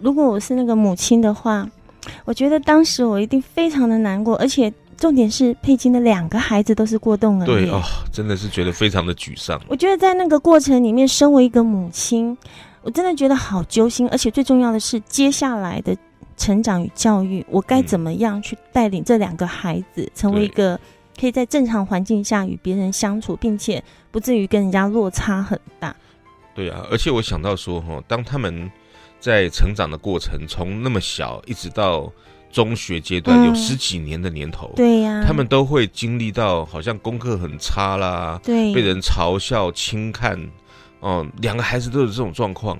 [0.00, 1.68] 如果我是那个母亲的话，
[2.24, 4.72] 我觉得当时我一定非常的难过，而且
[5.04, 7.44] 重点是佩金的两个孩子都是过动儿。
[7.44, 9.60] 对哦，真的是觉得非常的沮丧。
[9.68, 12.34] 我觉得在那个过程里面，身为一个母亲，
[12.80, 15.94] 我真的觉得好揪心，而且最重要的是接下来的
[16.38, 20.80] 成长与教育，我该怎么样去带领这两个孩子成为一个。
[21.20, 23.80] 可以在正常环境下与别人相处，并且
[24.10, 25.94] 不至于跟人家落差很大。
[26.54, 28.68] 对啊，而且我想到说，哈，当他们
[29.20, 32.10] 在成长的过程，从那么小一直到
[32.54, 40.40] 中学阶段，嗯、有十几年的年头，对呀、啊，他们都会经历到好像功课很差啦，对，被人嘲笑、轻看，
[41.00, 42.78] 哦、呃，两个孩子都有这种状况，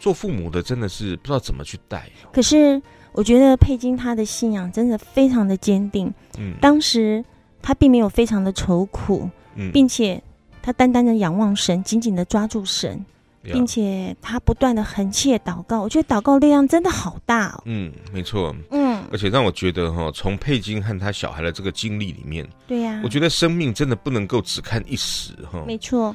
[0.00, 2.10] 做父母的真的是不知道怎么去带。
[2.32, 7.24] 可是我觉得佩金他的信仰真的非常的坚定，嗯，当时。
[7.64, 10.20] 他并没有非常的愁苦，嗯，并且
[10.60, 13.06] 他单单的仰望神，紧紧的抓住神，
[13.40, 15.80] 并且他不断的横切祷告。
[15.80, 17.62] 我觉得祷告力量真的好大哦。
[17.66, 18.52] 嗯，没错。
[18.72, 25.64] 嗯，而且让我觉得哈，从佩金和他小孩的这个经历里面，对呀，我觉得生命真的不能够只看一时哈。
[25.66, 26.14] 没错。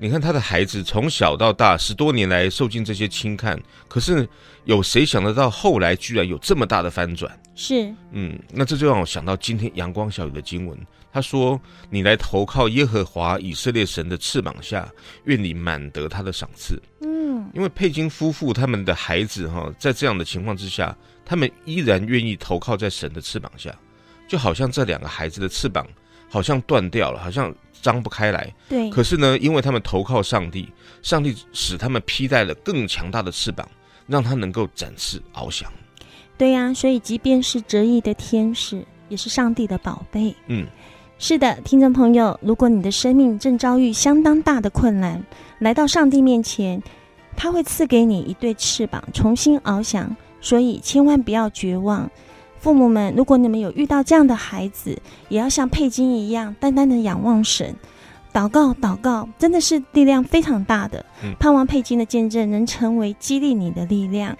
[0.00, 4.28] 你看他的孩子从小到大十多年来受尽这些轻看，可是
[4.64, 7.36] 有谁想得到后来居然有这么大的翻转？
[7.56, 10.78] 是，嗯，那这就让我想到今天阳光小雨的经文，
[11.12, 11.60] 他说
[11.90, 14.88] ：“你来投靠耶和华以色列神的翅膀下，
[15.24, 17.17] 愿你满得他的赏赐。”嗯，
[17.52, 23.74] 因为佩金夫妇他们的孩子哈，在这样的情况之下，他们依然愿意投靠在神的翅膀下，
[24.26, 25.86] 就好像这两个孩子的翅膀
[26.28, 27.54] 好像断掉了，好像。
[27.80, 28.90] 张不开来，对。
[28.90, 30.68] 可是呢，因为他们投靠上帝，
[31.00, 33.68] 上帝使他们披戴了更强大的翅膀，
[34.08, 35.70] 让他能够展翅翱翔。
[36.36, 40.34] 对呀、啊，所以即便是折翼的天使，也是上帝的宝贝。
[40.48, 40.66] 嗯，
[41.20, 45.24] 是的，听众朋友，如果你的生命正遭遇相当大的困难，
[45.60, 46.82] 来到上帝面前，
[47.38, 50.14] 他会赐给你一对翅膀，重新翱翔。
[50.40, 52.10] 所以千万不要绝望。
[52.58, 57.74] 父母们，如果你们有遇到这样的孩子，也要像佩金一样，单单的仰望神，
[58.32, 61.04] 祷告，祷告，真的是力量非常大的。
[61.38, 64.36] 盼望佩金的见证能成为激励你的力量。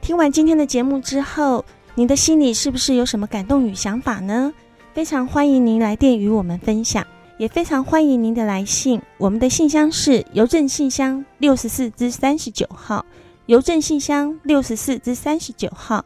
[0.00, 1.62] 听完今天的节目之后，
[1.94, 4.52] 您的心里是不是有什么感动与想法呢？
[4.94, 7.06] 非常欢迎您来电与我们分享，
[7.42, 9.02] 也非常欢迎您的来信。
[9.18, 13.04] 我们的信箱是邮政信箱六十四至三十九号，
[13.46, 16.04] 邮政信箱六十四至三十九号。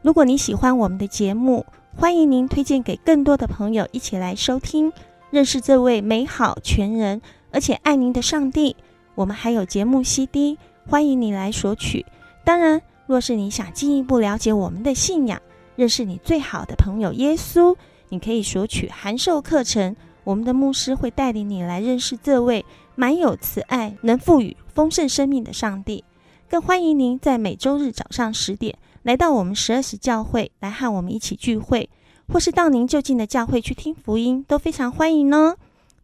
[0.00, 4.90] 如果你喜欢我们的节目，欢迎您推荐给更多的朋友一起来收听，
[5.30, 7.20] 认识这位美好全人
[7.50, 8.74] 而且爱您的上帝。
[9.14, 12.06] 我们还有节目 CD，欢迎你来索取。
[12.46, 15.38] 当然，若是你想进一步了解我们的信仰，
[15.76, 17.76] 认识你最好的朋友耶稣，
[18.08, 19.94] 你可以索取函授课程。
[20.28, 22.62] 我们的牧师会带领你来认识这位
[22.94, 26.04] 满有慈爱、能赋予丰盛生命的上帝。
[26.50, 28.76] 更欢迎您在每周日早上十点。
[29.04, 31.88] 来到我们十二时教会来和我们一起聚会，
[32.30, 35.56] 或是到您就近的教会去听福音，都非常欢迎哦。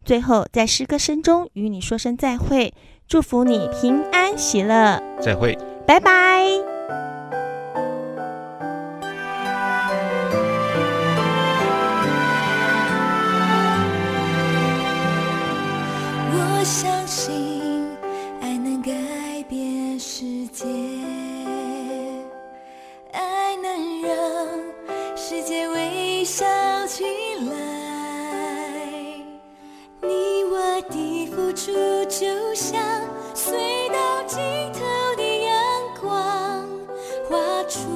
[0.03, 2.73] 最后，在诗歌声中与你说声再会，
[3.07, 4.99] 祝福你平安喜乐。
[5.21, 5.55] 再会，
[5.85, 6.74] 拜拜。
[32.17, 32.81] 就像
[33.33, 33.51] 隧
[33.89, 34.39] 道尽
[34.71, 34.79] 头
[35.17, 35.53] 的阳
[35.99, 36.65] 光
[37.27, 37.35] 画
[37.67, 37.89] 出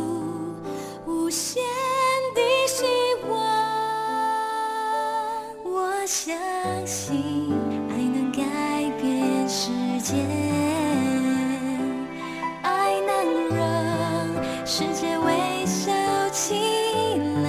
[1.06, 1.64] 无限
[2.36, 2.84] 的希
[3.30, 3.40] 望
[5.64, 6.36] 我相
[6.86, 7.54] 信
[7.90, 8.44] 爱能改
[9.02, 10.16] 变世界。
[12.62, 15.94] 爱能让世界微笑
[16.34, 16.56] 起
[17.42, 17.48] 来。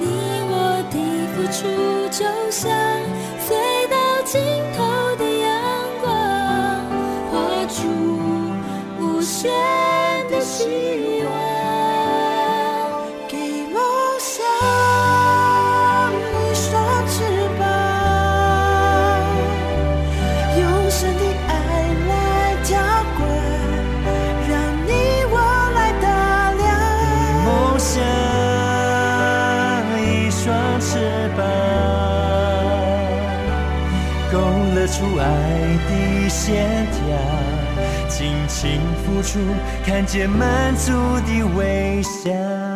[0.00, 0.98] 你我的
[1.32, 1.62] 付出
[2.10, 2.93] 就像
[39.84, 40.92] 看见满足
[41.26, 42.73] 的微笑。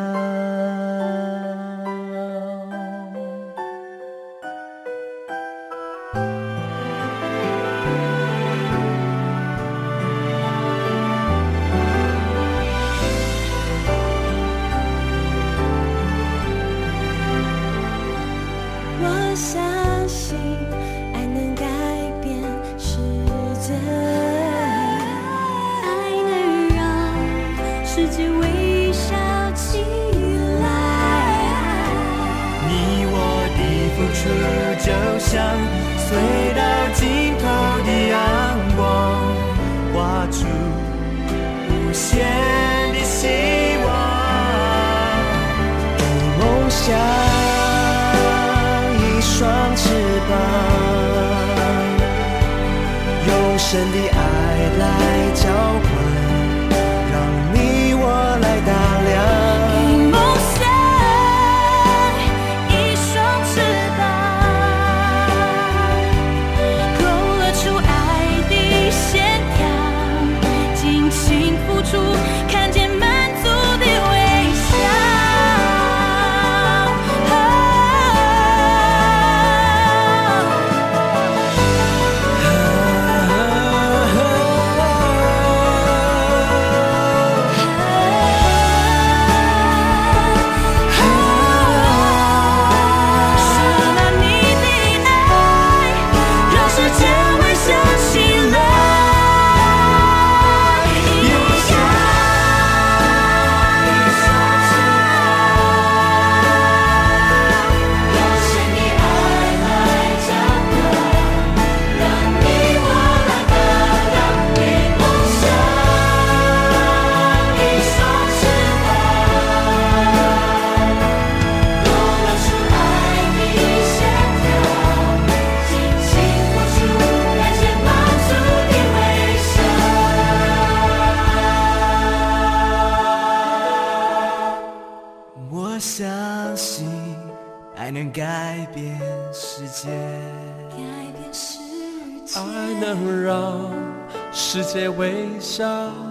[144.59, 145.65] 世界微笑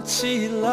[0.04, 0.70] 起来。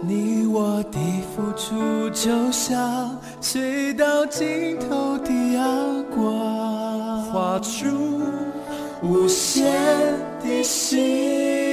[0.00, 0.98] 你我的
[1.30, 7.86] 付出就像隧道尽头的阳光，画出
[9.00, 9.72] 无限
[10.42, 11.67] 的心。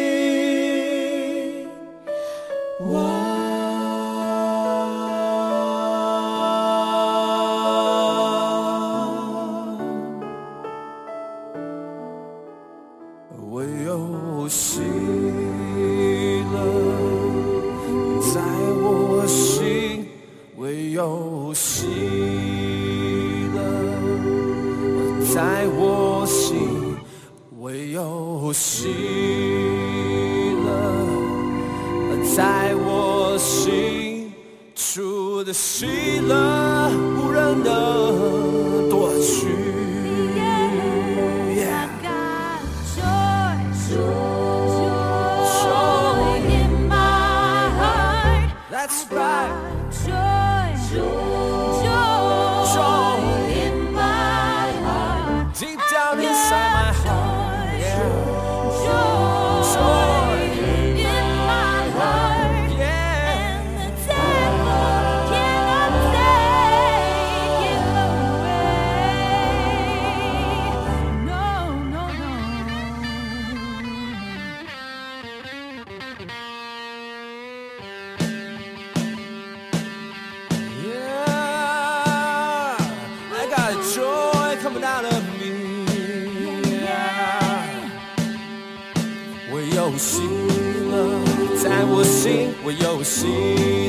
[93.05, 93.27] 喜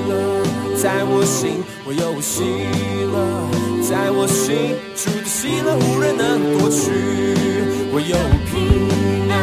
[0.06, 0.44] 乐
[0.76, 2.44] 在我心我又喜
[3.10, 3.48] 乐
[3.80, 6.92] 在我心祝你喜乐无人能过去。
[7.92, 8.14] 我有
[8.44, 9.40] 平安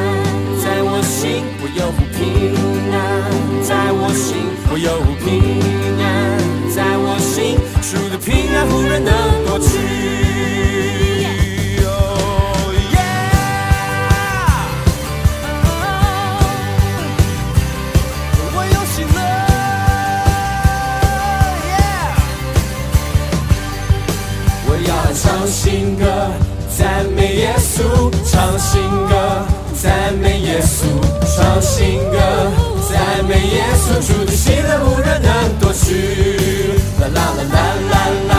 [0.61, 2.53] 在我心我有平
[2.93, 2.93] 安
[3.63, 5.41] 在我心我有平
[5.99, 6.05] 安
[6.69, 10.22] 在我心祝你平安无人能过去。
[30.73, 30.81] 稣，
[31.35, 32.17] 唱新歌，
[32.89, 36.79] 赞美耶稣，主的喜乐无人能夺去。
[36.99, 37.19] 啦啦
[37.53, 37.55] 啦
[37.91, 37.95] 啦
[38.29, 38.32] 啦